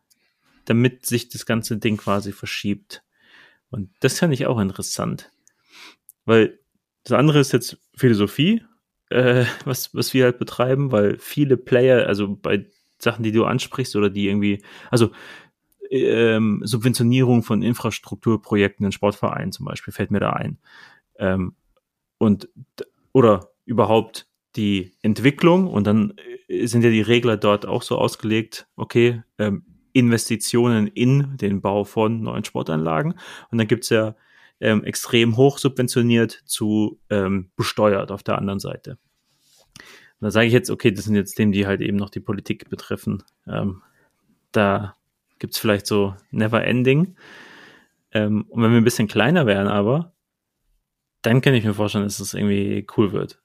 damit 0.64 1.06
sich 1.06 1.28
das 1.28 1.46
ganze 1.46 1.78
Ding 1.78 1.96
quasi 1.96 2.32
verschiebt? 2.32 3.04
Und 3.70 3.90
das 4.00 4.18
fand 4.18 4.34
ich 4.34 4.46
auch 4.46 4.58
interessant. 4.58 5.30
Weil 6.24 6.58
das 7.04 7.16
andere 7.16 7.38
ist 7.38 7.52
jetzt 7.52 7.78
Philosophie, 7.94 8.64
äh, 9.10 9.44
was, 9.64 9.94
was 9.94 10.12
wir 10.12 10.24
halt 10.24 10.38
betreiben, 10.38 10.90
weil 10.90 11.16
viele 11.18 11.56
Player, 11.56 12.06
also 12.06 12.36
bei 12.36 12.66
Sachen, 12.98 13.22
die 13.22 13.32
du 13.32 13.44
ansprichst 13.44 13.94
oder 13.94 14.10
die 14.10 14.26
irgendwie, 14.26 14.62
also 14.90 15.12
ähm, 15.90 16.60
Subventionierung 16.64 17.42
von 17.42 17.62
Infrastrukturprojekten 17.62 18.86
in 18.86 18.92
Sportvereinen 18.92 19.52
zum 19.52 19.66
Beispiel 19.66 19.92
fällt 19.92 20.10
mir 20.10 20.20
da 20.20 20.30
ein. 20.30 20.58
Ähm, 21.18 21.54
und 22.20 22.50
oder 23.12 23.50
überhaupt 23.64 24.28
die 24.54 24.92
Entwicklung 25.02 25.66
und 25.66 25.86
dann 25.86 26.14
äh, 26.48 26.66
sind 26.66 26.84
ja 26.84 26.90
die 26.90 27.00
Regler 27.00 27.36
dort 27.36 27.66
auch 27.66 27.82
so 27.82 27.96
ausgelegt, 27.98 28.68
okay, 28.76 29.22
ähm, 29.38 29.64
Investitionen 29.92 30.86
in 30.86 31.36
den 31.38 31.60
Bau 31.60 31.84
von 31.84 32.20
neuen 32.22 32.44
Sportanlagen 32.44 33.14
und 33.50 33.58
dann 33.58 33.66
gibt's 33.66 33.88
ja 33.88 34.14
ähm, 34.60 34.84
extrem 34.84 35.36
hoch 35.36 35.58
subventioniert 35.58 36.42
zu 36.44 37.00
ähm, 37.08 37.50
besteuert 37.56 38.12
auf 38.12 38.22
der 38.22 38.36
anderen 38.36 38.60
Seite. 38.60 38.98
Da 40.20 40.30
sage 40.30 40.46
ich 40.46 40.52
jetzt, 40.52 40.68
okay, 40.68 40.92
das 40.92 41.06
sind 41.06 41.14
jetzt 41.14 41.34
Themen, 41.34 41.52
die 41.52 41.66
halt 41.66 41.80
eben 41.80 41.96
noch 41.96 42.10
die 42.10 42.20
Politik 42.20 42.68
betreffen. 42.68 43.22
Ähm, 43.46 43.82
da 44.52 44.94
gibt's 45.38 45.58
vielleicht 45.58 45.86
so 45.86 46.14
Never 46.30 46.62
Ending. 46.62 47.16
Ähm, 48.12 48.44
und 48.50 48.62
wenn 48.62 48.72
wir 48.72 48.78
ein 48.78 48.84
bisschen 48.84 49.08
kleiner 49.08 49.46
wären, 49.46 49.66
aber, 49.66 50.12
dann 51.22 51.40
kann 51.40 51.54
ich 51.54 51.64
mir 51.64 51.74
vorstellen, 51.74 52.04
dass 52.04 52.14
es 52.14 52.30
das 52.30 52.34
irgendwie 52.34 52.86
cool 52.96 53.12
wird. 53.12 53.40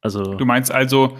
Also. 0.00 0.34
Du 0.34 0.44
meinst 0.44 0.70
also, 0.70 1.18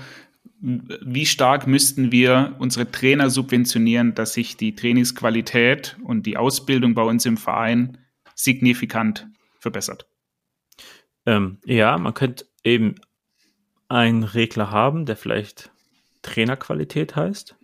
wie 0.61 1.27
stark 1.27 1.67
müssten 1.67 2.13
wir 2.13 2.57
unsere 2.59 2.91
Trainer 2.91 3.31
subventionieren, 3.31 4.15
dass 4.15 4.35
sich 4.35 4.57
die 4.57 4.75
Trainingsqualität 4.75 5.97
und 6.05 6.27
die 6.27 6.37
Ausbildung 6.37 6.95
bei 6.95 7.03
uns 7.03 7.25
im 7.27 7.37
Verein 7.37 7.99
signifikant 8.35 9.27
verbessert? 9.59 10.07
Ähm, 11.27 11.59
ja, 11.65 11.97
man 11.99 12.15
könnte 12.15 12.47
eben 12.65 12.95
einen 13.89 14.23
Regler 14.23 14.71
haben, 14.71 15.05
der 15.07 15.17
vielleicht 15.17 15.71
Trainerqualität 16.23 17.17
heißt. 17.17 17.57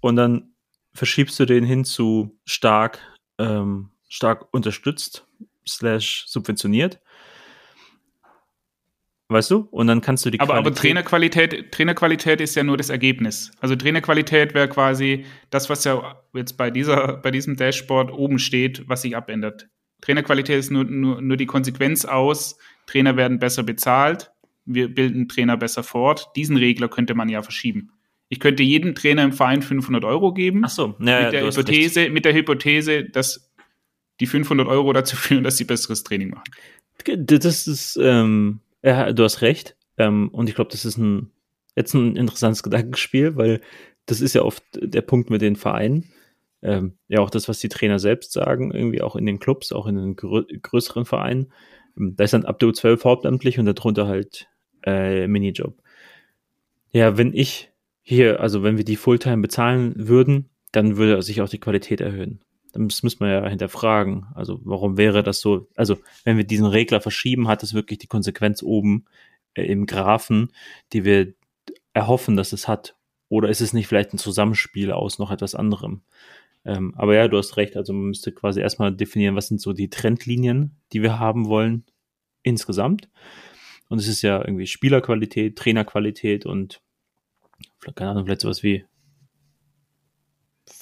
Und 0.00 0.16
dann 0.16 0.54
verschiebst 0.92 1.38
du 1.38 1.44
den 1.44 1.64
hin 1.64 1.84
zu 1.84 2.38
stark, 2.44 2.98
ähm, 3.38 3.90
stark 4.08 4.52
unterstützt, 4.52 5.26
slash 5.66 6.24
subventioniert. 6.26 7.00
Weißt 9.28 9.50
du? 9.50 9.66
Und 9.72 9.88
dann 9.88 10.00
kannst 10.00 10.24
du 10.24 10.30
die 10.30 10.38
aber, 10.38 10.54
Qualität. 10.54 10.66
Aber 10.66 10.80
Trainerqualität, 10.80 11.72
Trainerqualität 11.72 12.40
ist 12.40 12.54
ja 12.54 12.62
nur 12.62 12.76
das 12.76 12.90
Ergebnis. 12.90 13.50
Also 13.60 13.74
Trainerqualität 13.74 14.54
wäre 14.54 14.68
quasi 14.68 15.24
das, 15.50 15.68
was 15.68 15.82
ja 15.84 16.22
jetzt 16.32 16.56
bei 16.56 16.70
dieser, 16.70 17.16
bei 17.16 17.32
diesem 17.32 17.56
Dashboard 17.56 18.12
oben 18.12 18.38
steht, 18.38 18.88
was 18.88 19.02
sich 19.02 19.16
abändert. 19.16 19.68
Trainerqualität 20.00 20.58
ist 20.58 20.70
nur, 20.70 20.84
nur, 20.84 21.20
nur 21.20 21.36
die 21.36 21.46
Konsequenz 21.46 22.04
aus, 22.04 22.58
Trainer 22.86 23.16
werden 23.16 23.40
besser 23.40 23.64
bezahlt, 23.64 24.30
wir 24.64 24.92
bilden 24.94 25.28
Trainer 25.28 25.56
besser 25.56 25.82
fort. 25.82 26.28
Diesen 26.36 26.56
Regler 26.56 26.88
könnte 26.88 27.14
man 27.14 27.28
ja 27.28 27.42
verschieben. 27.42 27.90
Ich 28.28 28.40
könnte 28.40 28.62
jedem 28.62 28.94
Trainer 28.94 29.22
im 29.22 29.32
Verein 29.32 29.62
500 29.62 30.04
Euro 30.04 30.34
geben. 30.34 30.62
Ach 30.64 30.70
so, 30.70 30.96
ja, 31.00 31.22
mit, 31.22 31.32
der 31.32 31.46
Hypothese, 31.46 32.10
mit 32.10 32.24
der 32.24 32.34
Hypothese, 32.34 33.04
dass 33.04 33.52
die 34.20 34.26
500 34.26 34.66
Euro 34.66 34.92
dazu 34.92 35.16
führen, 35.16 35.44
dass 35.44 35.56
sie 35.56 35.64
besseres 35.64 36.02
Training 36.02 36.30
machen. 36.30 36.44
Das 37.16 37.68
ist, 37.68 37.98
ähm, 38.02 38.60
ja, 38.86 39.12
du 39.12 39.24
hast 39.24 39.42
recht. 39.42 39.76
Ähm, 39.98 40.28
und 40.28 40.48
ich 40.48 40.54
glaube, 40.54 40.70
das 40.70 40.84
ist 40.84 40.96
ein, 40.96 41.32
jetzt 41.74 41.94
ein 41.94 42.16
interessantes 42.16 42.62
Gedankenspiel, 42.62 43.36
weil 43.36 43.60
das 44.06 44.20
ist 44.20 44.34
ja 44.34 44.42
oft 44.42 44.62
der 44.74 45.02
Punkt 45.02 45.30
mit 45.30 45.42
den 45.42 45.56
Vereinen. 45.56 46.04
Ähm, 46.62 46.96
ja, 47.08 47.20
auch 47.20 47.30
das, 47.30 47.48
was 47.48 47.58
die 47.58 47.68
Trainer 47.68 47.98
selbst 47.98 48.32
sagen, 48.32 48.70
irgendwie 48.72 49.02
auch 49.02 49.16
in 49.16 49.26
den 49.26 49.38
Clubs, 49.40 49.72
auch 49.72 49.86
in 49.86 49.96
den 49.96 50.16
grö 50.16 50.44
größeren 50.62 51.04
Vereinen. 51.04 51.52
Ähm, 51.98 52.14
da 52.16 52.24
ist 52.24 52.32
dann 52.32 52.44
ab 52.44 52.58
der 52.60 52.68
U12 52.68 53.04
hauptamtlich 53.04 53.58
und 53.58 53.66
darunter 53.66 54.06
halt 54.06 54.48
äh, 54.84 55.26
Minijob. 55.26 55.76
Ja, 56.92 57.18
wenn 57.18 57.34
ich 57.34 57.72
hier, 58.02 58.40
also 58.40 58.62
wenn 58.62 58.76
wir 58.76 58.84
die 58.84 58.96
Fulltime 58.96 59.42
bezahlen 59.42 59.94
würden, 59.96 60.48
dann 60.72 60.96
würde 60.96 61.20
sich 61.22 61.40
auch 61.42 61.48
die 61.48 61.60
Qualität 61.60 62.00
erhöhen. 62.00 62.40
Das 62.78 63.02
müssen 63.02 63.20
wir 63.20 63.28
ja 63.28 63.48
hinterfragen. 63.48 64.26
Also 64.34 64.60
warum 64.64 64.96
wäre 64.96 65.22
das 65.22 65.40
so? 65.40 65.68
Also 65.76 65.98
wenn 66.24 66.36
wir 66.36 66.44
diesen 66.44 66.66
Regler 66.66 67.00
verschieben, 67.00 67.48
hat 67.48 67.62
es 67.62 67.74
wirklich 67.74 67.98
die 67.98 68.06
Konsequenz 68.06 68.62
oben 68.62 69.06
äh, 69.54 69.64
im 69.64 69.86
Graphen, 69.86 70.52
die 70.92 71.04
wir 71.04 71.34
erhoffen, 71.92 72.36
dass 72.36 72.52
es 72.52 72.68
hat. 72.68 72.96
Oder 73.28 73.48
ist 73.48 73.60
es 73.60 73.72
nicht 73.72 73.88
vielleicht 73.88 74.12
ein 74.12 74.18
Zusammenspiel 74.18 74.92
aus 74.92 75.18
noch 75.18 75.30
etwas 75.30 75.54
anderem? 75.54 76.02
Ähm, 76.64 76.94
aber 76.96 77.14
ja, 77.14 77.28
du 77.28 77.38
hast 77.38 77.56
recht. 77.56 77.76
Also 77.76 77.92
man 77.92 78.08
müsste 78.08 78.32
quasi 78.32 78.60
erstmal 78.60 78.94
definieren, 78.94 79.36
was 79.36 79.48
sind 79.48 79.60
so 79.60 79.72
die 79.72 79.90
Trendlinien, 79.90 80.76
die 80.92 81.02
wir 81.02 81.18
haben 81.18 81.46
wollen 81.46 81.84
insgesamt. 82.42 83.08
Und 83.88 83.98
es 83.98 84.08
ist 84.08 84.22
ja 84.22 84.40
irgendwie 84.40 84.66
Spielerqualität, 84.66 85.56
Trainerqualität 85.56 86.44
und 86.44 86.80
keine 87.94 88.10
Ahnung, 88.10 88.24
vielleicht 88.24 88.40
sowas 88.40 88.62
wie 88.62 88.84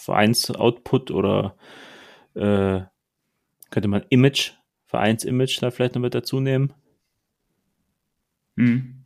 Vereinsoutput 0.04 1.10
oder 1.10 1.56
äh, 2.34 2.82
könnte 3.70 3.88
man 3.88 4.04
Image, 4.10 4.52
Vereinsimage 4.86 5.58
da 5.60 5.70
vielleicht 5.70 5.94
noch 5.94 6.02
mit 6.02 6.14
dazu 6.14 6.40
nehmen. 6.40 6.72
Mhm. 8.56 9.04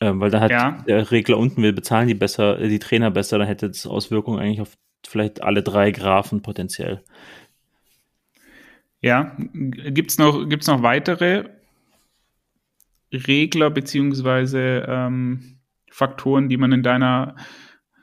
Ähm, 0.00 0.20
weil 0.20 0.30
da 0.30 0.40
hat 0.40 0.50
ja. 0.50 0.82
der 0.86 1.10
Regler 1.10 1.38
unten, 1.38 1.62
wir 1.62 1.74
bezahlen 1.74 2.08
die 2.08 2.14
besser, 2.14 2.56
die 2.56 2.78
Trainer 2.78 3.10
besser, 3.10 3.38
dann 3.38 3.46
hätte 3.46 3.68
das 3.68 3.86
Auswirkungen 3.86 4.38
eigentlich 4.38 4.60
auf 4.60 4.76
vielleicht 5.06 5.42
alle 5.42 5.62
drei 5.62 5.90
Graphen 5.90 6.42
potenziell. 6.42 7.02
Ja, 9.00 9.36
gibt 9.54 10.10
es 10.10 10.18
noch, 10.18 10.46
gibt's 10.46 10.66
noch 10.66 10.82
weitere 10.82 11.48
Regler 13.12 13.70
beziehungsweise 13.70 14.84
ähm, 14.86 15.58
Faktoren, 15.90 16.48
die 16.48 16.58
man 16.58 16.72
in 16.72 16.82
deiner 16.82 17.34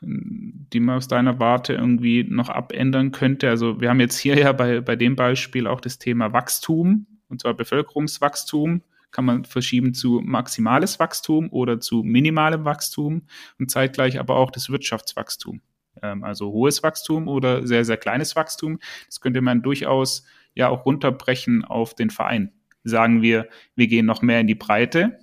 die 0.00 0.80
man 0.80 0.96
aus 0.96 1.08
deiner 1.08 1.38
Warte 1.40 1.74
irgendwie 1.74 2.24
noch 2.24 2.48
abändern 2.48 3.12
könnte? 3.12 3.48
Also 3.48 3.80
wir 3.80 3.90
haben 3.90 4.00
jetzt 4.00 4.18
hier 4.18 4.38
ja 4.38 4.52
bei, 4.52 4.80
bei 4.80 4.96
dem 4.96 5.16
Beispiel 5.16 5.66
auch 5.66 5.80
das 5.80 5.98
Thema 5.98 6.32
Wachstum, 6.32 7.06
und 7.28 7.40
zwar 7.40 7.54
Bevölkerungswachstum, 7.54 8.82
kann 9.10 9.24
man 9.24 9.44
verschieben 9.44 9.94
zu 9.94 10.20
maximales 10.22 10.98
Wachstum 10.98 11.50
oder 11.50 11.80
zu 11.80 12.02
minimalem 12.02 12.64
Wachstum 12.64 13.22
und 13.58 13.70
zeitgleich 13.70 14.20
aber 14.20 14.36
auch 14.36 14.50
das 14.50 14.70
Wirtschaftswachstum. 14.70 15.62
Ähm, 16.02 16.24
also 16.24 16.50
hohes 16.52 16.82
Wachstum 16.82 17.28
oder 17.28 17.66
sehr, 17.66 17.84
sehr 17.84 17.96
kleines 17.96 18.36
Wachstum. 18.36 18.78
Das 19.06 19.20
könnte 19.20 19.40
man 19.40 19.62
durchaus 19.62 20.24
ja 20.54 20.68
auch 20.68 20.84
runterbrechen 20.84 21.64
auf 21.64 21.94
den 21.94 22.10
Verein. 22.10 22.52
Sagen 22.84 23.22
wir, 23.22 23.48
wir 23.74 23.86
gehen 23.86 24.06
noch 24.06 24.22
mehr 24.22 24.40
in 24.40 24.46
die 24.46 24.54
Breite, 24.54 25.18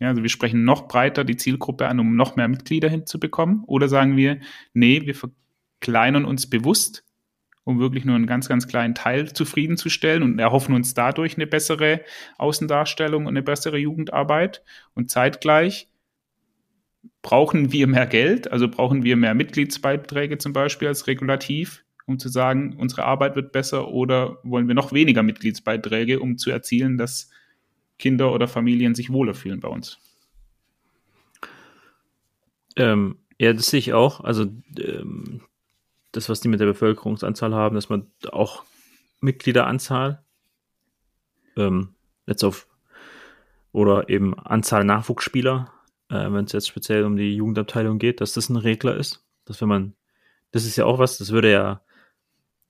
ja, 0.00 0.08
also 0.08 0.22
wir 0.22 0.30
sprechen 0.30 0.64
noch 0.64 0.88
breiter 0.88 1.24
die 1.24 1.36
Zielgruppe 1.36 1.86
an, 1.86 2.00
um 2.00 2.16
noch 2.16 2.34
mehr 2.34 2.48
Mitglieder 2.48 2.88
hinzubekommen. 2.88 3.64
Oder 3.66 3.86
sagen 3.86 4.16
wir, 4.16 4.40
nee, 4.72 5.02
wir 5.04 5.14
verkleinern 5.14 6.24
uns 6.24 6.48
bewusst, 6.48 7.04
um 7.64 7.78
wirklich 7.78 8.06
nur 8.06 8.16
einen 8.16 8.26
ganz, 8.26 8.48
ganz 8.48 8.66
kleinen 8.66 8.94
Teil 8.94 9.34
zufriedenzustellen 9.34 10.22
und 10.22 10.38
erhoffen 10.38 10.74
uns 10.74 10.94
dadurch 10.94 11.36
eine 11.36 11.46
bessere 11.46 12.00
Außendarstellung 12.38 13.26
und 13.26 13.32
eine 13.34 13.42
bessere 13.42 13.76
Jugendarbeit. 13.76 14.62
Und 14.94 15.10
zeitgleich 15.10 15.88
brauchen 17.20 17.70
wir 17.70 17.86
mehr 17.86 18.06
Geld, 18.06 18.50
also 18.50 18.68
brauchen 18.68 19.02
wir 19.02 19.16
mehr 19.16 19.34
Mitgliedsbeiträge 19.34 20.38
zum 20.38 20.54
Beispiel 20.54 20.88
als 20.88 21.08
Regulativ, 21.08 21.84
um 22.06 22.18
zu 22.18 22.30
sagen, 22.30 22.74
unsere 22.78 23.04
Arbeit 23.04 23.36
wird 23.36 23.52
besser 23.52 23.88
oder 23.88 24.38
wollen 24.44 24.66
wir 24.66 24.74
noch 24.74 24.92
weniger 24.92 25.22
Mitgliedsbeiträge, 25.22 26.20
um 26.20 26.38
zu 26.38 26.50
erzielen, 26.50 26.96
dass 26.96 27.30
Kinder 28.00 28.32
oder 28.32 28.48
Familien 28.48 28.96
sich 28.96 29.12
wohler 29.12 29.34
fühlen 29.34 29.60
bei 29.60 29.68
uns. 29.68 29.98
Ähm, 32.76 33.18
ja, 33.38 33.52
das 33.52 33.66
sehe 33.68 33.78
ich 33.78 33.92
auch. 33.92 34.20
Also 34.20 34.46
ähm, 34.78 35.42
das, 36.12 36.28
was 36.28 36.40
die 36.40 36.48
mit 36.48 36.60
der 36.60 36.66
Bevölkerungsanzahl 36.66 37.54
haben, 37.54 37.76
dass 37.76 37.88
man 37.88 38.10
auch 38.32 38.64
Mitgliederanzahl 39.20 40.24
ähm, 41.56 41.94
jetzt 42.26 42.42
auf 42.42 42.66
oder 43.72 44.08
eben 44.08 44.36
Anzahl 44.38 44.84
Nachwuchsspieler, 44.84 45.72
äh, 46.08 46.32
wenn 46.32 46.44
es 46.44 46.52
jetzt 46.52 46.68
speziell 46.68 47.04
um 47.04 47.16
die 47.16 47.36
Jugendabteilung 47.36 47.98
geht, 47.98 48.20
dass 48.20 48.32
das 48.32 48.48
ein 48.48 48.56
Regler 48.56 48.96
ist. 48.96 49.24
Dass 49.44 49.60
wenn 49.60 49.68
man, 49.68 49.94
das 50.50 50.64
ist 50.64 50.76
ja 50.76 50.84
auch 50.84 50.98
was, 50.98 51.18
das 51.18 51.30
würde 51.30 51.52
ja, 51.52 51.82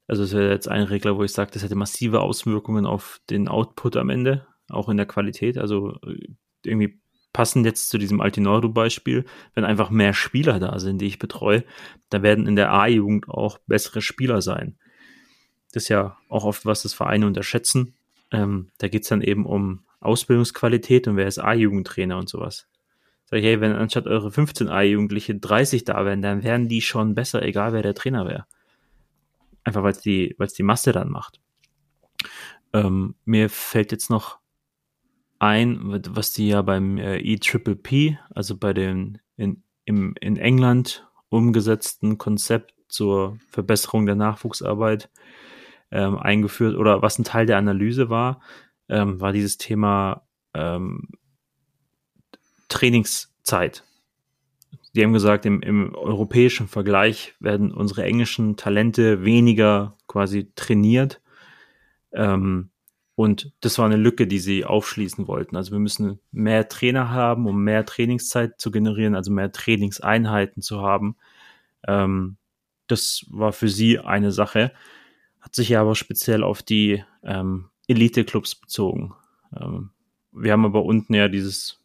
also 0.06 0.22
das 0.22 0.32
wäre 0.32 0.50
jetzt 0.50 0.68
ein 0.68 0.82
Regler, 0.82 1.16
wo 1.16 1.24
ich 1.24 1.32
sage, 1.32 1.50
das 1.52 1.62
hätte 1.62 1.76
massive 1.76 2.20
Auswirkungen 2.20 2.84
auf 2.84 3.20
den 3.30 3.48
Output 3.48 3.96
am 3.96 4.10
Ende, 4.10 4.46
auch 4.70 4.88
in 4.88 4.96
der 4.96 5.06
Qualität. 5.06 5.58
Also 5.58 5.96
äh, 6.06 6.28
irgendwie 6.64 7.00
passend 7.32 7.64
jetzt 7.64 7.90
zu 7.90 7.98
diesem 7.98 8.20
Altinoro-Beispiel, 8.20 9.24
wenn 9.54 9.64
einfach 9.64 9.90
mehr 9.90 10.14
Spieler 10.14 10.58
da 10.58 10.78
sind, 10.78 10.98
die 10.98 11.06
ich 11.06 11.18
betreue, 11.18 11.64
da 12.08 12.22
werden 12.22 12.46
in 12.46 12.56
der 12.56 12.72
A-Jugend 12.72 13.28
auch 13.28 13.58
bessere 13.66 14.02
Spieler 14.02 14.42
sein. 14.42 14.76
Das 15.72 15.84
ist 15.84 15.88
ja 15.88 16.16
auch 16.28 16.44
oft 16.44 16.66
was 16.66 16.82
das 16.82 16.92
Vereine 16.92 17.26
unterschätzen. 17.26 17.94
Ähm, 18.32 18.70
da 18.78 18.88
geht 18.88 19.02
es 19.02 19.08
dann 19.08 19.22
eben 19.22 19.46
um 19.46 19.84
Ausbildungsqualität 20.00 21.06
und 21.06 21.16
wer 21.16 21.26
ist 21.26 21.38
A-Jugendtrainer 21.38 22.18
und 22.18 22.28
sowas. 22.28 22.66
Sag 23.26 23.38
ich, 23.38 23.44
hey, 23.44 23.60
wenn 23.60 23.72
anstatt 23.72 24.08
eure 24.08 24.32
15 24.32 24.68
A-Jugendliche 24.68 25.36
30 25.36 25.84
da 25.84 26.04
wären, 26.04 26.22
dann 26.22 26.42
wären 26.42 26.68
die 26.68 26.80
schon 26.80 27.14
besser, 27.14 27.42
egal 27.42 27.72
wer 27.72 27.82
der 27.82 27.94
Trainer 27.94 28.26
wäre. 28.26 28.46
Einfach 29.62 29.84
weil 29.84 29.92
es 29.92 30.00
die, 30.00 30.34
die 30.58 30.62
Masse 30.64 30.90
dann 30.90 31.10
macht. 31.10 31.40
Ähm, 32.72 33.14
mir 33.24 33.48
fällt 33.48 33.92
jetzt 33.92 34.10
noch 34.10 34.39
ein, 35.40 36.02
was 36.10 36.32
die 36.32 36.48
ja 36.48 36.62
beim 36.62 36.98
äh, 36.98 37.18
E-Triple-P, 37.18 38.18
also 38.30 38.56
bei 38.56 38.72
den 38.72 39.18
in, 39.36 39.62
im, 39.84 40.14
in 40.20 40.36
England 40.36 41.08
umgesetzten 41.30 42.18
Konzept 42.18 42.74
zur 42.88 43.38
Verbesserung 43.48 44.04
der 44.04 44.16
Nachwuchsarbeit 44.16 45.08
ähm, 45.90 46.18
eingeführt 46.18 46.76
oder 46.76 47.02
was 47.02 47.18
ein 47.18 47.24
Teil 47.24 47.46
der 47.46 47.56
Analyse 47.56 48.10
war, 48.10 48.40
ähm, 48.88 49.20
war 49.20 49.32
dieses 49.32 49.56
Thema 49.56 50.26
ähm, 50.52 51.08
Trainingszeit. 52.68 53.84
Die 54.94 55.02
haben 55.02 55.12
gesagt, 55.12 55.46
im, 55.46 55.62
im 55.62 55.94
europäischen 55.94 56.68
Vergleich 56.68 57.34
werden 57.40 57.72
unsere 57.72 58.04
englischen 58.04 58.56
Talente 58.56 59.24
weniger 59.24 59.96
quasi 60.06 60.52
trainiert. 60.54 61.22
Ähm, 62.12 62.69
und 63.20 63.52
das 63.60 63.76
war 63.76 63.84
eine 63.84 63.98
Lücke, 63.98 64.26
die 64.26 64.38
sie 64.38 64.64
aufschließen 64.64 65.28
wollten. 65.28 65.54
Also 65.54 65.72
wir 65.72 65.78
müssen 65.78 66.20
mehr 66.32 66.70
Trainer 66.70 67.10
haben, 67.10 67.46
um 67.46 67.62
mehr 67.62 67.84
Trainingszeit 67.84 68.58
zu 68.58 68.70
generieren, 68.70 69.14
also 69.14 69.30
mehr 69.30 69.52
Trainingseinheiten 69.52 70.62
zu 70.62 70.80
haben. 70.80 71.16
Ähm, 71.86 72.38
das 72.86 73.26
war 73.28 73.52
für 73.52 73.68
sie 73.68 73.98
eine 73.98 74.32
Sache, 74.32 74.72
hat 75.38 75.54
sich 75.54 75.68
ja 75.68 75.82
aber 75.82 75.96
speziell 75.96 76.42
auf 76.42 76.62
die 76.62 77.04
ähm, 77.22 77.68
Elite-Clubs 77.88 78.54
bezogen. 78.54 79.12
Ähm, 79.54 79.90
wir 80.32 80.52
haben 80.52 80.64
aber 80.64 80.86
unten 80.86 81.12
ja 81.12 81.28
dieses 81.28 81.78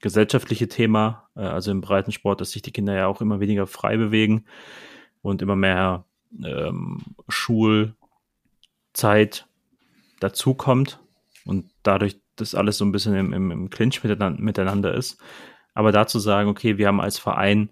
gesellschaftliche 0.00 0.66
Thema, 0.66 1.28
äh, 1.36 1.42
also 1.42 1.70
im 1.70 1.82
Breitensport, 1.82 2.40
dass 2.40 2.50
sich 2.50 2.62
die 2.62 2.72
Kinder 2.72 2.96
ja 2.96 3.06
auch 3.06 3.20
immer 3.20 3.38
weniger 3.38 3.68
frei 3.68 3.96
bewegen 3.96 4.46
und 5.22 5.40
immer 5.40 5.54
mehr 5.54 6.04
ähm, 6.44 6.98
Schulzeit 7.28 7.94
dazukommt 10.22 11.00
und 11.44 11.70
dadurch 11.82 12.20
das 12.36 12.54
alles 12.54 12.78
so 12.78 12.84
ein 12.84 12.92
bisschen 12.92 13.14
im, 13.14 13.32
im, 13.32 13.50
im 13.50 13.70
Clinch 13.70 14.02
miteinander 14.04 14.94
ist. 14.94 15.20
Aber 15.74 15.92
dazu 15.92 16.18
sagen, 16.18 16.48
okay, 16.48 16.78
wir 16.78 16.88
haben 16.88 17.00
als 17.00 17.18
Verein 17.18 17.70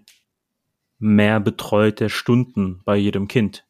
mehr 0.99 1.39
betreute 1.39 2.09
Stunden 2.09 2.81
bei 2.85 2.95
jedem 2.95 3.27
Kind. 3.27 3.65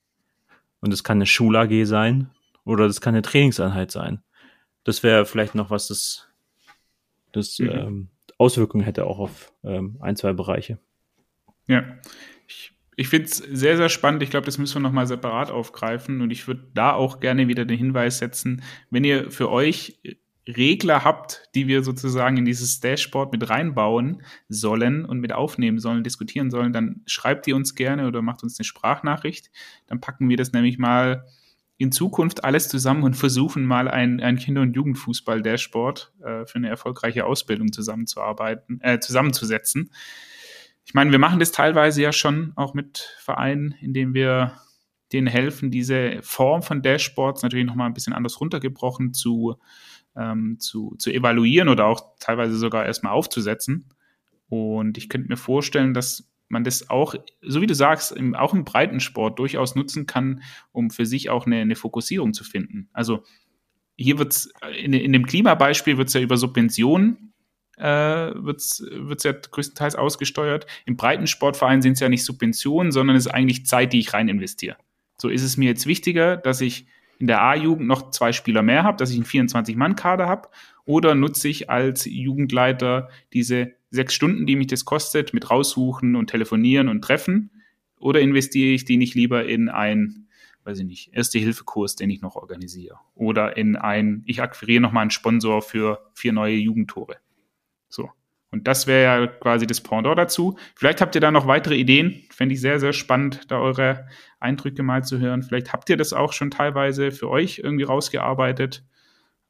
Und 0.82 0.94
es 0.94 1.04
kann 1.04 1.18
eine 1.18 1.26
Schul-AG 1.26 1.86
sein 1.86 2.30
oder 2.66 2.88
das 2.88 3.02
kann 3.02 3.14
eine 3.14 3.22
Trainingseinheit 3.22 3.92
sein. 3.92 4.22
Das 4.84 5.04
wäre 5.04 5.26
vielleicht 5.26 5.56
noch 5.56 5.70
was, 5.70 5.88
das, 5.88 6.28
das 7.32 7.60
mhm. 7.60 7.70
ähm, 7.70 8.08
Auswirkungen 8.38 8.84
hätte 8.84 9.06
auch 9.06 9.20
auf 9.20 9.54
ähm, 9.64 9.98
ein, 10.02 10.16
zwei 10.16 10.34
Bereiche. 10.34 10.80
Ja, 11.68 11.86
ich 13.02 13.08
finde 13.08 13.26
es 13.26 13.38
sehr, 13.38 13.78
sehr 13.78 13.90
spannend. 13.90 14.22
Ich 14.22 14.30
glaube, 14.30 14.46
das 14.46 14.60
müssen 14.60 14.76
wir 14.76 14.82
nochmal 14.82 15.08
separat 15.08 15.50
aufgreifen. 15.50 16.22
Und 16.22 16.30
ich 16.30 16.46
würde 16.46 16.68
da 16.76 16.94
auch 16.94 17.20
gerne 17.20 17.48
wieder 17.48 17.66
den 17.66 17.78
Hinweis 17.78 18.20
setzen, 18.20 18.62
wenn 18.92 19.04
ihr 19.04 19.32
für 19.32 19.50
euch 19.50 20.00
Regler 20.48 21.04
habt, 21.04 21.50
die 21.56 21.68
wir 21.68 21.84
sozusagen 21.84 22.38
in 22.38 22.46
dieses 22.46 22.80
Dashboard 22.80 23.32
mit 23.32 23.50
reinbauen 23.50 24.22
sollen 24.50 25.04
und 25.06 25.20
mit 25.20 25.34
aufnehmen 25.34 25.80
sollen, 25.80 26.04
diskutieren 26.04 26.52
sollen, 26.52 26.74
dann 26.74 27.02
schreibt 27.08 27.48
ihr 27.48 27.56
uns 27.56 27.74
gerne 27.74 28.06
oder 28.08 28.22
macht 28.22 28.44
uns 28.44 28.60
eine 28.60 28.66
Sprachnachricht. 28.66 29.50
Dann 29.88 30.00
packen 30.00 30.30
wir 30.30 30.38
das 30.38 30.52
nämlich 30.52 30.78
mal 30.78 31.26
in 31.78 31.92
Zukunft 31.92 32.44
alles 32.44 32.70
zusammen 32.70 33.02
und 33.02 33.16
versuchen 33.16 33.66
mal 33.66 33.88
ein, 33.88 34.20
ein 34.20 34.38
Kinder- 34.38 34.62
und 34.62 34.76
Jugendfußball-Dashboard 34.76 36.14
äh, 36.20 36.46
für 36.46 36.56
eine 36.56 36.70
erfolgreiche 36.70 37.26
Ausbildung 37.26 37.72
zusammenzuarbeiten, 37.72 38.80
äh, 38.82 39.00
zusammenzusetzen 39.00 39.90
ich 40.92 40.94
meine, 40.94 41.12
wir 41.14 41.20
machen 41.20 41.40
das 41.40 41.54
teilweise 41.54 42.02
ja 42.02 42.12
schon 42.12 42.52
auch 42.58 42.74
mit 42.74 43.16
Vereinen, 43.20 43.74
indem 43.80 44.14
wir 44.14 44.58
denen 45.14 45.28
helfen, 45.28 45.72
diese 45.72 46.20
Form 46.22 46.64
von 46.64 46.82
Dashboards 46.82 47.44
natürlich 47.44 47.66
nochmal 47.66 47.88
ein 47.88 47.94
bisschen 47.94 48.12
anders 48.12 48.42
runtergebrochen 48.42 49.14
zu, 49.14 49.56
ähm, 50.18 50.58
zu, 50.60 50.94
zu 51.00 51.10
evaluieren 51.10 51.70
oder 51.70 51.86
auch 51.86 52.18
teilweise 52.20 52.58
sogar 52.58 52.86
erstmal 52.86 53.14
aufzusetzen. 53.14 53.88
Und 54.50 54.98
ich 54.98 55.08
könnte 55.08 55.30
mir 55.30 55.38
vorstellen, 55.38 55.94
dass 55.94 56.30
man 56.50 56.66
das 56.66 56.90
auch, 56.90 57.16
so 57.42 57.62
wie 57.62 57.68
du 57.68 57.74
sagst, 57.74 58.12
im, 58.12 58.36
auch 58.36 58.54
im 58.54 58.66
Breitensport 58.66 59.40
durchaus 59.40 59.76
nutzen 59.76 60.08
kann, 60.08 60.44
um 60.74 60.90
für 60.90 61.06
sich 61.06 61.30
auch 61.30 61.46
eine, 61.46 61.62
eine 61.62 61.78
Fokussierung 61.78 62.34
zu 62.34 62.44
finden. 62.44 62.90
Also 62.92 63.24
hier 63.96 64.20
wird 64.20 64.34
es, 64.34 64.52
in, 64.78 64.92
in 64.92 65.14
dem 65.14 65.26
Klimabeispiel 65.26 65.98
wird 65.98 66.10
es 66.10 66.16
ja 66.16 66.20
über 66.20 66.36
Subventionen 66.36 67.31
äh, 67.82 68.32
wird 68.36 68.60
es 68.60 68.84
ja 69.24 69.32
größtenteils 69.32 69.96
ausgesteuert. 69.96 70.68
Im 70.86 70.98
Breitensportverein 70.98 71.82
sind 71.82 71.94
es 71.94 72.00
ja 72.00 72.10
nicht 72.10 72.24
Subventionen, 72.24 72.92
sondern 72.92 73.16
es 73.16 73.26
ist 73.26 73.32
eigentlich 73.32 73.66
Zeit, 73.66 73.92
die 73.94 74.00
ich 74.00 74.14
rein 74.14 74.28
investiere. 74.28 74.78
So 75.18 75.30
ist 75.30 75.44
es 75.44 75.58
mir 75.58 75.70
jetzt 75.70 75.88
wichtiger, 75.88 76.38
dass 76.38 76.62
ich 76.62 76.86
in 77.20 77.28
der 77.28 77.42
A-Jugend 77.42 77.88
noch 77.88 78.12
zwei 78.12 78.34
Spieler 78.34 78.62
mehr 78.62 78.84
habe, 78.84 78.98
dass 78.98 79.12
ich 79.12 79.18
einen 79.18 79.26
24-Mann-Kader 79.26 80.28
habe, 80.28 80.50
oder 80.86 81.14
nutze 81.14 81.48
ich 81.48 81.70
als 81.70 82.06
Jugendleiter 82.06 83.10
diese 83.34 83.74
sechs 83.92 84.14
Stunden, 84.14 84.46
die 84.46 84.56
mich 84.56 84.68
das 84.68 84.86
kostet, 84.86 85.34
mit 85.34 85.50
raussuchen 85.50 86.16
und 86.16 86.30
telefonieren 86.30 86.88
und 86.88 87.02
treffen, 87.02 87.52
oder 88.00 88.20
investiere 88.20 88.74
ich 88.74 88.86
die 88.86 88.98
nicht 88.98 89.14
lieber 89.14 89.46
in 89.46 89.70
ein, 89.70 90.28
weiß 90.64 90.80
ich 90.80 90.86
nicht, 90.86 91.14
Erste-Hilfe-Kurs, 91.14 91.96
den 91.96 92.10
ich 92.10 92.22
noch 92.22 92.36
organisiere, 92.36 92.98
oder 93.14 93.58
in 93.58 93.76
ein, 93.76 94.24
ich 94.26 94.42
akquiriere 94.42 94.82
nochmal 94.82 95.02
einen 95.02 95.12
Sponsor 95.12 95.62
für 95.62 96.10
vier 96.14 96.34
neue 96.34 96.56
Jugendtore. 96.56 97.18
Und 98.52 98.68
das 98.68 98.86
wäre 98.86 99.04
ja 99.04 99.28
quasi 99.28 99.66
das 99.66 99.82
Pendant 99.82 100.18
dazu. 100.18 100.58
Vielleicht 100.76 101.00
habt 101.00 101.16
ihr 101.16 101.22
da 101.22 101.32
noch 101.32 101.48
weitere 101.48 101.76
Ideen. 101.76 102.24
Fände 102.32 102.54
ich 102.54 102.62
sehr, 102.62 102.80
sehr 102.80 102.92
spannend, 102.94 103.50
da 103.50 103.60
eure 103.60 104.08
Eindrücke 104.40 104.84
mal 104.84 105.04
zu 105.04 105.20
hören. 105.20 105.42
Vielleicht 105.42 105.72
habt 105.72 105.90
ihr 105.90 105.98
das 105.98 106.12
auch 106.12 106.34
schon 106.34 106.52
teilweise 106.52 107.12
für 107.12 107.30
euch 107.30 107.60
irgendwie 107.60 107.86
rausgearbeitet. 107.86 108.84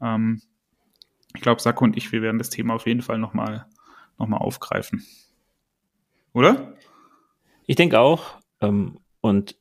Ähm, 0.01 0.41
ich 1.35 1.41
glaube, 1.41 1.61
Sacco 1.61 1.83
und 1.83 1.97
ich, 1.97 2.11
wir 2.11 2.21
werden 2.21 2.37
das 2.37 2.49
Thema 2.49 2.75
auf 2.75 2.85
jeden 2.85 3.01
Fall 3.01 3.17
nochmal 3.17 3.65
noch 4.19 4.27
mal 4.27 4.37
aufgreifen. 4.37 5.03
Oder? 6.33 6.73
Ich 7.65 7.75
denke 7.75 7.99
auch. 7.99 8.35
Ähm, 8.61 8.99
und 9.21 9.55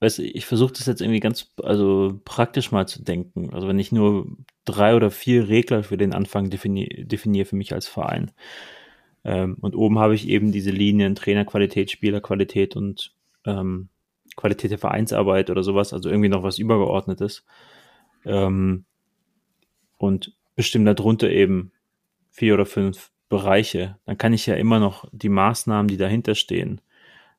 weißt, 0.00 0.20
ich 0.20 0.46
versuche 0.46 0.74
das 0.74 0.86
jetzt 0.86 1.00
irgendwie 1.00 1.20
ganz 1.20 1.52
also 1.62 2.20
praktisch 2.24 2.70
mal 2.70 2.86
zu 2.86 3.02
denken. 3.02 3.52
Also 3.52 3.68
wenn 3.68 3.78
ich 3.78 3.92
nur 3.92 4.26
drei 4.64 4.94
oder 4.94 5.10
vier 5.10 5.48
Regler 5.48 5.82
für 5.82 5.96
den 5.96 6.12
Anfang 6.12 6.50
definiere 6.50 7.04
definier 7.04 7.46
für 7.46 7.56
mich 7.56 7.72
als 7.72 7.88
Verein. 7.88 8.30
Ähm, 9.26 9.56
und 9.60 9.74
oben 9.74 9.98
habe 9.98 10.14
ich 10.14 10.28
eben 10.28 10.52
diese 10.52 10.70
Linien 10.70 11.14
Trainerqualität, 11.14 11.90
Spielerqualität 11.90 12.76
und 12.76 13.12
ähm, 13.44 13.88
Qualität 14.36 14.70
der 14.70 14.78
Vereinsarbeit 14.78 15.50
oder 15.50 15.62
sowas, 15.62 15.92
also 15.92 16.08
irgendwie 16.08 16.28
noch 16.28 16.42
was 16.42 16.58
Übergeordnetes. 16.58 17.44
Ähm, 18.24 18.84
und 19.98 20.34
bestimmt 20.54 20.86
darunter 20.86 21.28
eben 21.30 21.72
vier 22.30 22.54
oder 22.54 22.66
fünf 22.66 23.10
Bereiche. 23.28 23.98
Dann 24.06 24.16
kann 24.16 24.32
ich 24.32 24.46
ja 24.46 24.54
immer 24.54 24.78
noch 24.78 25.08
die 25.12 25.28
Maßnahmen, 25.28 25.88
die 25.88 25.96
dahinter 25.96 26.34
stehen, 26.34 26.80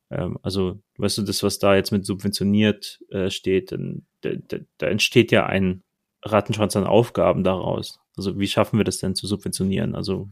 ähm, 0.09 0.37
also, 0.41 0.79
weißt 0.97 1.19
du, 1.19 1.21
das, 1.23 1.43
was 1.43 1.59
da 1.59 1.75
jetzt 1.75 1.91
mit 1.91 2.05
subventioniert 2.05 3.03
äh, 3.09 3.29
steht, 3.29 3.71
dann, 3.71 4.05
da, 4.21 4.31
da, 4.47 4.57
da 4.77 4.87
entsteht 4.87 5.31
ja 5.31 5.45
ein 5.45 5.83
Rattenschwanz 6.23 6.75
an 6.75 6.85
Aufgaben 6.85 7.43
daraus. 7.43 7.99
Also, 8.15 8.39
wie 8.39 8.47
schaffen 8.47 8.79
wir 8.79 8.85
das 8.85 8.99
denn 8.99 9.15
zu 9.15 9.27
subventionieren? 9.27 9.95
Also, 9.95 10.29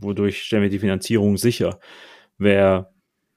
wodurch 0.00 0.42
stellen 0.42 0.62
wir 0.62 0.70
die 0.70 0.78
Finanzierung 0.78 1.36
sicher? 1.36 1.80
Wer, 2.38 2.92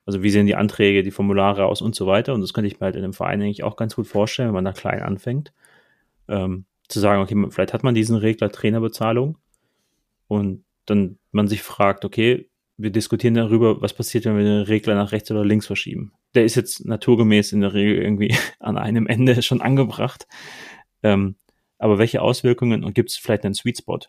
also, 0.06 0.24
wie 0.24 0.30
sehen 0.30 0.46
die 0.46 0.56
Anträge, 0.56 1.04
die 1.04 1.12
Formulare 1.12 1.66
aus 1.66 1.82
und 1.82 1.96
so 1.96 2.08
weiter? 2.08 2.34
Und 2.34 2.42
das 2.42 2.54
könnte 2.54 2.68
ich 2.68 2.80
mir 2.80 2.86
halt 2.86 2.96
in 2.96 3.04
einem 3.04 3.14
Verein 3.14 3.42
eigentlich 3.42 3.64
auch 3.64 3.76
ganz 3.76 3.96
gut 3.96 4.08
vorstellen, 4.08 4.50
wenn 4.50 4.56
man 4.56 4.66
da 4.66 4.74
klein 4.74 5.02
anfängt. 5.02 5.54
Ähm, 6.28 6.66
zu 6.88 7.00
sagen, 7.00 7.22
okay, 7.22 7.36
vielleicht 7.52 7.74
hat 7.74 7.84
man 7.84 7.94
diesen 7.94 8.18
Regler 8.18 8.52
Trainerbezahlung 8.52 9.38
und 10.28 10.64
dann 10.86 11.20
man 11.32 11.48
sich 11.48 11.62
fragt, 11.62 12.04
okay, 12.04 12.50
wir 12.78 12.92
diskutieren 12.92 13.34
darüber, 13.34 13.82
was 13.82 13.94
passiert, 13.94 14.26
wenn 14.26 14.38
wir 14.38 14.44
den 14.44 14.64
Regler 14.64 14.96
nach 14.96 15.12
rechts 15.12 15.30
oder 15.30 15.46
links 15.46 15.68
verschieben. 15.68 16.14
der 16.34 16.46
ist 16.46 16.56
jetzt 16.56 16.86
naturgemäß 16.86 17.52
in 17.52 17.62
der 17.62 17.74
Regel 17.74 18.02
irgendwie 18.02 18.36
an 18.60 18.78
einem 18.78 19.06
Ende 19.08 19.42
schon 19.42 19.62
angebracht. 19.62 20.28
Ähm, 21.04 21.36
aber 21.78 21.98
welche 21.98 22.22
Auswirkungen 22.22 22.84
und 22.84 22.94
gibt 22.94 23.10
es 23.10 23.18
vielleicht 23.18 23.46
einen 23.46 23.54
Sweet 23.54 23.80
Spot? 23.80 24.00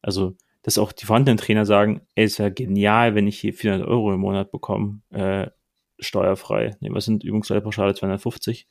Also, 0.00 0.34
dass 0.62 0.78
auch 0.78 0.92
die 0.92 1.06
vorhandenen 1.06 1.38
Trainer 1.38 1.66
sagen, 1.66 2.02
ey, 2.14 2.24
ist 2.24 2.38
ja 2.38 2.48
genial, 2.48 3.14
wenn 3.14 3.26
ich 3.26 3.38
hier 3.38 3.52
400 3.52 3.86
Euro 3.86 4.12
im 4.12 4.20
Monat 4.20 4.52
bekomme, 4.52 5.00
äh, 5.10 5.48
steuerfrei. 5.98 6.76
Ne, 6.80 6.90
was 6.92 7.04
sind 7.04 7.24
Übungsleiterpauschale 7.24 7.94
250? 7.94 8.68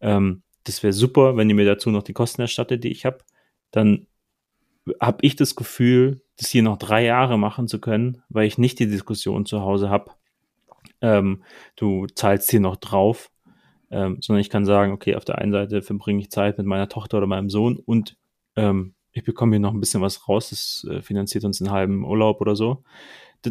Ähm, 0.00 0.42
das 0.64 0.82
wäre 0.82 0.92
super, 0.92 1.36
wenn 1.36 1.48
ihr 1.48 1.54
mir 1.54 1.66
dazu 1.66 1.90
noch 1.90 2.02
die 2.02 2.12
Kosten 2.12 2.42
erstattet, 2.42 2.84
die 2.84 2.90
ich 2.90 3.04
habe. 3.04 3.18
Dann 3.70 4.06
habe 5.00 5.18
ich 5.22 5.36
das 5.36 5.56
Gefühl, 5.56 6.22
das 6.36 6.48
hier 6.48 6.62
noch 6.62 6.78
drei 6.78 7.04
Jahre 7.04 7.38
machen 7.38 7.68
zu 7.68 7.80
können, 7.80 8.22
weil 8.28 8.46
ich 8.46 8.58
nicht 8.58 8.78
die 8.78 8.88
Diskussion 8.88 9.46
zu 9.46 9.60
Hause 9.60 9.90
habe. 9.90 10.12
Ähm, 11.02 11.42
du 11.76 12.06
zahlst 12.06 12.50
hier 12.50 12.60
noch 12.60 12.76
drauf, 12.76 13.30
ähm, 13.90 14.18
sondern 14.20 14.40
ich 14.40 14.50
kann 14.50 14.64
sagen, 14.64 14.92
okay, 14.92 15.16
auf 15.16 15.24
der 15.24 15.38
einen 15.38 15.52
Seite 15.52 15.82
verbringe 15.82 16.20
ich 16.20 16.30
Zeit 16.30 16.58
mit 16.58 16.66
meiner 16.66 16.88
Tochter 16.88 17.18
oder 17.18 17.26
meinem 17.26 17.50
Sohn 17.50 17.76
und 17.76 18.16
ähm, 18.56 18.94
ich 19.20 19.24
bekomme 19.26 19.52
hier 19.52 19.60
noch 19.60 19.72
ein 19.72 19.80
bisschen 19.80 20.02
was 20.02 20.28
raus, 20.28 20.50
das 20.50 20.86
äh, 20.90 21.02
finanziert 21.02 21.44
uns 21.44 21.60
einen 21.60 21.70
halben 21.70 22.04
Urlaub 22.04 22.40
oder 22.40 22.56
so. 22.56 22.82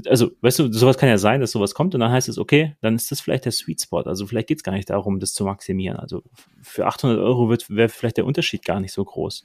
Also, 0.05 0.31
weißt 0.41 0.59
du, 0.59 0.71
sowas 0.71 0.97
kann 0.97 1.09
ja 1.09 1.17
sein, 1.17 1.41
dass 1.41 1.51
sowas 1.51 1.73
kommt 1.73 1.95
und 1.95 2.01
dann 2.01 2.11
heißt 2.11 2.29
es, 2.29 2.37
okay, 2.37 2.75
dann 2.81 2.95
ist 2.95 3.11
das 3.11 3.21
vielleicht 3.21 3.45
der 3.45 3.51
Sweet 3.51 3.81
Spot. 3.81 4.01
Also 4.01 4.27
vielleicht 4.27 4.47
geht 4.47 4.59
es 4.59 4.63
gar 4.63 4.73
nicht 4.73 4.89
darum, 4.89 5.19
das 5.19 5.33
zu 5.33 5.45
maximieren. 5.45 5.97
Also 5.97 6.21
für 6.61 6.85
800 6.85 7.17
Euro 7.19 7.49
wäre 7.49 7.89
vielleicht 7.89 8.17
der 8.17 8.25
Unterschied 8.25 8.63
gar 8.63 8.79
nicht 8.79 8.93
so 8.93 9.03
groß. 9.03 9.43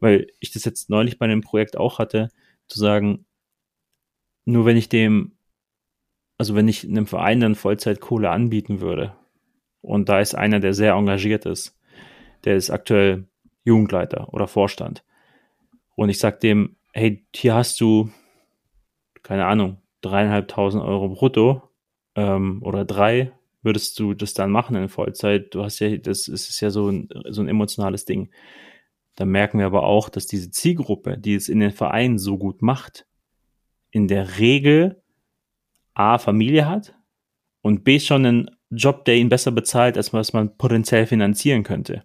Weil 0.00 0.28
ich 0.40 0.52
das 0.52 0.64
jetzt 0.64 0.88
neulich 0.88 1.18
bei 1.18 1.26
einem 1.26 1.42
Projekt 1.42 1.76
auch 1.76 1.98
hatte, 1.98 2.30
zu 2.66 2.78
sagen, 2.78 3.26
nur 4.46 4.64
wenn 4.64 4.78
ich 4.78 4.88
dem, 4.88 5.36
also 6.38 6.54
wenn 6.54 6.68
ich 6.68 6.84
einem 6.84 7.06
Verein 7.06 7.40
dann 7.40 7.54
Vollzeitkohle 7.54 8.30
anbieten 8.30 8.80
würde, 8.80 9.14
und 9.80 10.08
da 10.08 10.20
ist 10.20 10.34
einer, 10.34 10.60
der 10.60 10.74
sehr 10.74 10.94
engagiert 10.94 11.46
ist, 11.46 11.78
der 12.44 12.56
ist 12.56 12.70
aktuell 12.70 13.28
Jugendleiter 13.64 14.32
oder 14.32 14.48
Vorstand, 14.48 15.04
und 15.98 16.10
ich 16.10 16.20
sag 16.20 16.38
dem, 16.38 16.76
hey, 16.92 17.26
hier 17.34 17.56
hast 17.56 17.80
du, 17.80 18.08
keine 19.24 19.46
Ahnung, 19.46 19.78
dreieinhalbtausend 20.00 20.82
Euro 20.82 21.08
brutto 21.08 21.62
ähm, 22.14 22.62
oder 22.62 22.84
drei, 22.84 23.32
würdest 23.62 23.98
du 23.98 24.14
das 24.14 24.32
dann 24.32 24.52
machen 24.52 24.76
in 24.76 24.88
Vollzeit? 24.88 25.52
Du 25.52 25.64
hast 25.64 25.80
ja, 25.80 25.96
das 25.96 26.28
ist 26.28 26.60
ja 26.60 26.70
so 26.70 26.88
ein, 26.88 27.08
so 27.30 27.42
ein 27.42 27.48
emotionales 27.48 28.04
Ding. 28.04 28.30
Da 29.16 29.24
merken 29.24 29.58
wir 29.58 29.66
aber 29.66 29.82
auch, 29.82 30.08
dass 30.08 30.28
diese 30.28 30.52
Zielgruppe, 30.52 31.18
die 31.18 31.34
es 31.34 31.48
in 31.48 31.58
den 31.58 31.72
Vereinen 31.72 32.18
so 32.18 32.38
gut 32.38 32.62
macht, 32.62 33.04
in 33.90 34.06
der 34.06 34.38
Regel 34.38 35.02
A, 35.94 36.18
Familie 36.18 36.68
hat 36.68 36.94
und 37.60 37.82
B, 37.82 37.98
schon 37.98 38.24
einen 38.24 38.50
Job, 38.70 39.04
der 39.04 39.16
ihn 39.16 39.30
besser 39.30 39.50
bezahlt, 39.50 39.96
als 39.96 40.12
was 40.12 40.32
man 40.32 40.56
potenziell 40.56 41.06
finanzieren 41.06 41.64
könnte. 41.64 42.04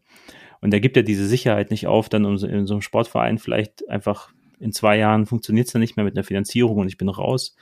Und 0.63 0.73
er 0.73 0.79
gibt 0.79 0.95
ja 0.95 1.01
diese 1.01 1.27
Sicherheit 1.27 1.71
nicht 1.71 1.87
auf, 1.87 2.07
dann 2.07 2.23
in 2.23 2.67
so 2.67 2.73
einem 2.73 2.81
Sportverein 2.81 3.37
vielleicht 3.37 3.87
einfach 3.89 4.29
in 4.59 4.71
zwei 4.71 4.97
Jahren 4.97 5.25
funktioniert 5.25 5.67
es 5.67 5.73
dann 5.73 5.81
nicht 5.81 5.97
mehr 5.97 6.05
mit 6.05 6.15
einer 6.15 6.23
Finanzierung 6.23 6.77
und 6.77 6.87
ich 6.87 6.97
bin 6.97 7.09
raus. 7.09 7.53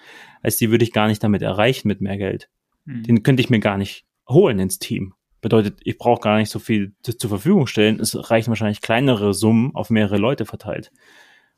Als 0.43 0.57
die 0.57 0.69
würde 0.69 0.83
ich 0.83 0.93
gar 0.93 1.07
nicht 1.07 1.23
damit 1.23 1.41
erreichen 1.41 1.87
mit 1.87 1.99
mehr 1.99 2.17
Geld. 2.17 2.47
Mhm. 2.85 3.01
Den 3.01 3.23
könnte 3.23 3.41
ich 3.41 3.49
mir 3.49 3.59
gar 3.59 3.79
nicht 3.79 4.05
holen 4.29 4.59
ins 4.59 4.77
Team. 4.77 5.15
Bedeutet, 5.41 5.79
ich 5.83 5.97
brauche 5.97 6.21
gar 6.21 6.37
nicht 6.37 6.51
so 6.51 6.59
viel 6.59 6.93
zur 7.01 7.27
Verfügung 7.27 7.65
stellen. 7.65 7.99
Es 7.99 8.29
reichen 8.29 8.49
wahrscheinlich 8.49 8.81
kleinere 8.81 9.33
Summen 9.33 9.73
auf 9.73 9.89
mehrere 9.89 10.17
Leute 10.17 10.45
verteilt. 10.45 10.91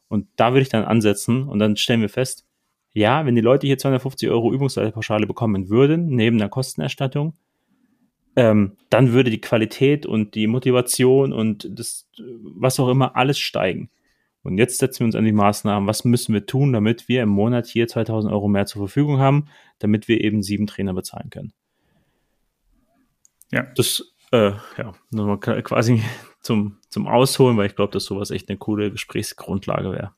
Und 0.08 0.30
da 0.38 0.54
würde 0.54 0.62
ich 0.62 0.70
dann 0.70 0.86
ansetzen 0.86 1.44
und 1.50 1.60
dann 1.60 1.76
stellen 1.76 2.00
wir 2.00 2.08
fest, 2.08 2.46
ja, 2.94 3.26
wenn 3.26 3.36
die 3.36 3.42
Leute 3.42 3.68
hier 3.68 3.78
250 3.78 4.30
Euro 4.30 4.54
Übungsleiterpauschale 4.54 5.28
bekommen 5.28 5.68
würden, 5.68 6.06
neben 6.06 6.38
der 6.38 6.48
Kostenerstattung, 6.48 7.34
ähm, 8.36 8.78
dann 8.89 9.13
würde 9.13 9.30
die 9.30 9.41
Qualität 9.41 10.06
und 10.06 10.36
die 10.36 10.48
Motivation 10.48 11.34
und 11.34 11.67
das, 11.69 12.08
was 12.17 12.80
auch 12.80 12.89
immer, 12.89 13.15
alles 13.15 13.39
steigen. 13.39 13.89
Und 14.43 14.58
jetzt 14.58 14.80
setzen 14.80 15.00
wir 15.00 15.06
uns 15.06 15.15
an 15.15 15.24
die 15.24 15.32
Maßnahmen. 15.32 15.88
Was 15.88 16.04
müssen 16.04 16.34
wir 16.34 16.46
tun, 16.46 16.74
damit 16.74 17.08
wir 17.08 17.24
im 17.24 17.30
Monat 17.30 17.65
hier 17.65 17.88
2000 17.88 18.32
Euro 18.32 18.50
mehr 18.50 18.65
zur 18.65 18.82
Verfügung 18.82 19.19
haben, 19.19 19.46
damit 19.80 20.08
wir 20.08 20.22
eben 20.22 20.43
sieben 20.43 20.67
Trainer 20.67 20.93
bezahlen 20.93 21.30
können? 21.30 21.54
Ja. 23.52 23.67
Das, 23.76 24.13
äh, 24.32 24.52
ja, 24.78 24.93
nochmal 25.12 25.39
quasi 25.39 26.02
zum, 26.41 26.78
zum 26.89 27.08
Ausholen, 27.08 27.56
weil 27.56 27.67
ich 27.67 27.76
glaube, 27.76 27.93
dass 27.93 28.04
sowas 28.04 28.32
echt 28.32 28.50
eine 28.50 28.58
coole 28.58 28.91
Gesprächsgrundlage 28.91 29.91
wäre. 29.91 30.12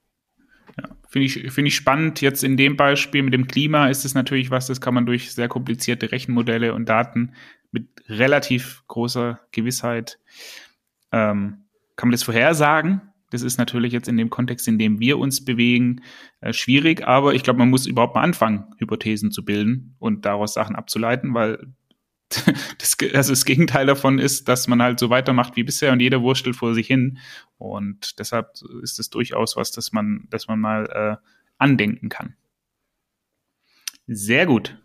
Ja, 0.77 0.89
finde 1.07 1.25
ich, 1.25 1.33
finde 1.51 1.67
ich 1.69 1.75
spannend. 1.75 2.21
Jetzt 2.21 2.43
in 2.43 2.57
dem 2.57 2.75
Beispiel 2.75 3.23
mit 3.23 3.33
dem 3.33 3.47
Klima 3.47 3.87
ist 3.87 4.05
es 4.05 4.13
natürlich 4.13 4.51
was, 4.51 4.67
das 4.67 4.81
kann 4.81 4.93
man 4.93 5.05
durch 5.05 5.31
sehr 5.33 5.47
komplizierte 5.47 6.11
Rechenmodelle 6.11 6.73
und 6.73 6.89
Daten 6.89 7.33
mit 7.71 7.87
relativ 8.07 8.83
großer 8.87 9.39
Gewissheit, 9.51 10.19
ähm, 11.11 11.65
kann 11.95 12.09
man 12.09 12.11
das 12.11 12.23
vorhersagen. 12.23 13.01
Das 13.31 13.41
ist 13.41 13.57
natürlich 13.57 13.91
jetzt 13.91 14.07
in 14.07 14.17
dem 14.17 14.29
Kontext, 14.29 14.67
in 14.67 14.77
dem 14.77 14.99
wir 14.99 15.17
uns 15.17 15.43
bewegen, 15.43 16.01
äh, 16.41 16.53
schwierig, 16.53 17.05
aber 17.05 17.33
ich 17.33 17.43
glaube, 17.43 17.59
man 17.59 17.69
muss 17.69 17.85
überhaupt 17.85 18.15
mal 18.15 18.21
anfangen, 18.21 18.65
Hypothesen 18.77 19.31
zu 19.31 19.43
bilden 19.43 19.95
und 19.99 20.25
daraus 20.25 20.53
Sachen 20.53 20.75
abzuleiten, 20.75 21.33
weil 21.33 21.73
das, 22.77 22.97
also 23.13 23.31
das 23.31 23.45
Gegenteil 23.45 23.85
davon 23.85 24.19
ist, 24.19 24.47
dass 24.47 24.67
man 24.67 24.81
halt 24.81 24.99
so 24.99 25.09
weitermacht 25.09 25.55
wie 25.55 25.63
bisher 25.63 25.91
und 25.91 25.99
jeder 25.99 26.21
wurstelt 26.21 26.55
vor 26.55 26.73
sich 26.73 26.87
hin. 26.87 27.19
Und 27.57 28.19
deshalb 28.19 28.53
ist 28.81 28.99
es 28.99 29.09
durchaus 29.09 29.55
was, 29.55 29.71
dass 29.71 29.91
man, 29.91 30.27
dass 30.29 30.47
man 30.47 30.59
mal 30.59 30.85
äh, 31.21 31.27
andenken 31.57 32.09
kann. 32.09 32.35
Sehr 34.07 34.45
gut. 34.45 34.77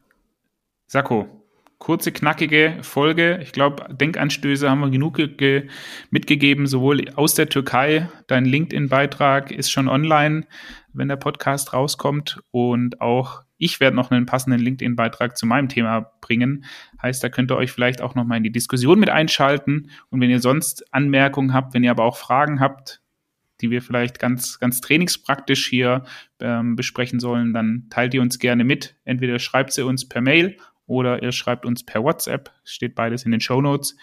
Sakko, 0.87 1.45
kurze, 1.79 2.13
knackige 2.13 2.79
Folge. 2.83 3.39
Ich 3.43 3.53
glaube, 3.53 3.93
Denkanstöße 3.95 4.71
haben 4.71 4.81
wir 4.81 4.91
genug 4.91 5.17
ge 5.17 5.69
mitgegeben, 6.11 6.67
sowohl 6.67 7.09
aus 7.17 7.35
der 7.35 7.49
Türkei. 7.49 8.09
Dein 8.29 8.45
LinkedIn-Beitrag 8.45 9.51
ist 9.51 9.71
schon 9.71 9.89
online, 9.89 10.47
wenn 10.93 11.09
der 11.09 11.17
Podcast 11.17 11.73
rauskommt. 11.73 12.43
Und 12.51 13.01
auch 13.01 13.43
ich 13.61 13.79
werde 13.79 13.95
noch 13.95 14.11
einen 14.11 14.27
passenden 14.27 14.59
LinkedIn-Beitrag 14.59 15.37
zu 15.37 15.47
meinem 15.47 15.69
Thema 15.69 16.13
bringen. 16.23 16.65
Heißt, 17.01 17.23
da 17.23 17.29
könnt 17.29 17.53
ihr 17.53 17.57
euch 17.57 17.71
vielleicht 17.71 18.01
auch 18.01 18.15
noch 18.15 18.25
mal 18.25 18.39
in 18.39 18.43
die 18.43 18.51
Diskussion 18.51 18.99
mit 18.99 19.11
einschalten. 19.11 19.91
Und 20.09 20.21
wenn 20.21 20.31
ihr 20.31 20.41
sonst 20.41 20.93
Anmerkungen 20.95 21.53
habt, 21.53 21.75
wenn 21.75 21.85
ihr 21.85 21.91
aber 21.91 22.05
auch 22.05 22.17
Fragen 22.17 22.59
habt, 22.59 23.03
die 23.61 23.71
wir 23.71 23.83
vielleicht 23.83 24.19
ganz, 24.19 24.59
ganz 24.59 24.81
trainingspraktisch 24.81 25.69
hier 25.69 26.05
ähm, 26.41 26.75
besprechen 26.75 27.21
sollen, 27.21 27.53
dann 27.53 27.87
teilt 27.91 28.15
ihr 28.15 28.23
uns 28.23 28.39
gerne 28.39 28.65
mit. 28.65 28.97
Entweder 29.05 29.39
schreibt 29.39 29.75
sie 29.75 29.85
uns 29.85 30.09
per 30.09 30.23
Mail 30.23 30.57
oder 30.87 31.23
ihr 31.23 31.33
schreibt 31.33 31.67
uns 31.67 31.85
per 31.85 32.03
WhatsApp, 32.03 32.51
steht 32.65 32.95
beides 32.95 33.25
in 33.25 33.31
den 33.31 33.43
Show 33.43 33.61
Notes. 33.61 33.95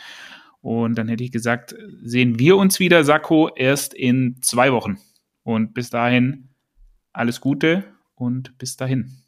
Und 0.62 1.00
dann 1.00 1.08
hätte 1.08 1.24
ich 1.24 1.32
gesagt, 1.32 1.76
sehen 2.04 2.38
wir 2.38 2.58
uns 2.58 2.80
wieder, 2.80 3.04
Sakko, 3.04 3.50
erst 3.56 3.96
in 3.96 4.38
zwei 4.42 4.72
Wochen. 4.72 4.98
Und 5.42 5.74
bis 5.74 5.90
dahin 5.90 6.50
alles 7.12 7.42
Gute 7.42 7.86
und 8.14 8.56
bis 8.60 8.78
dahin. 8.78 9.24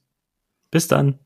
Bis 0.72 0.88
dann. 0.88 1.20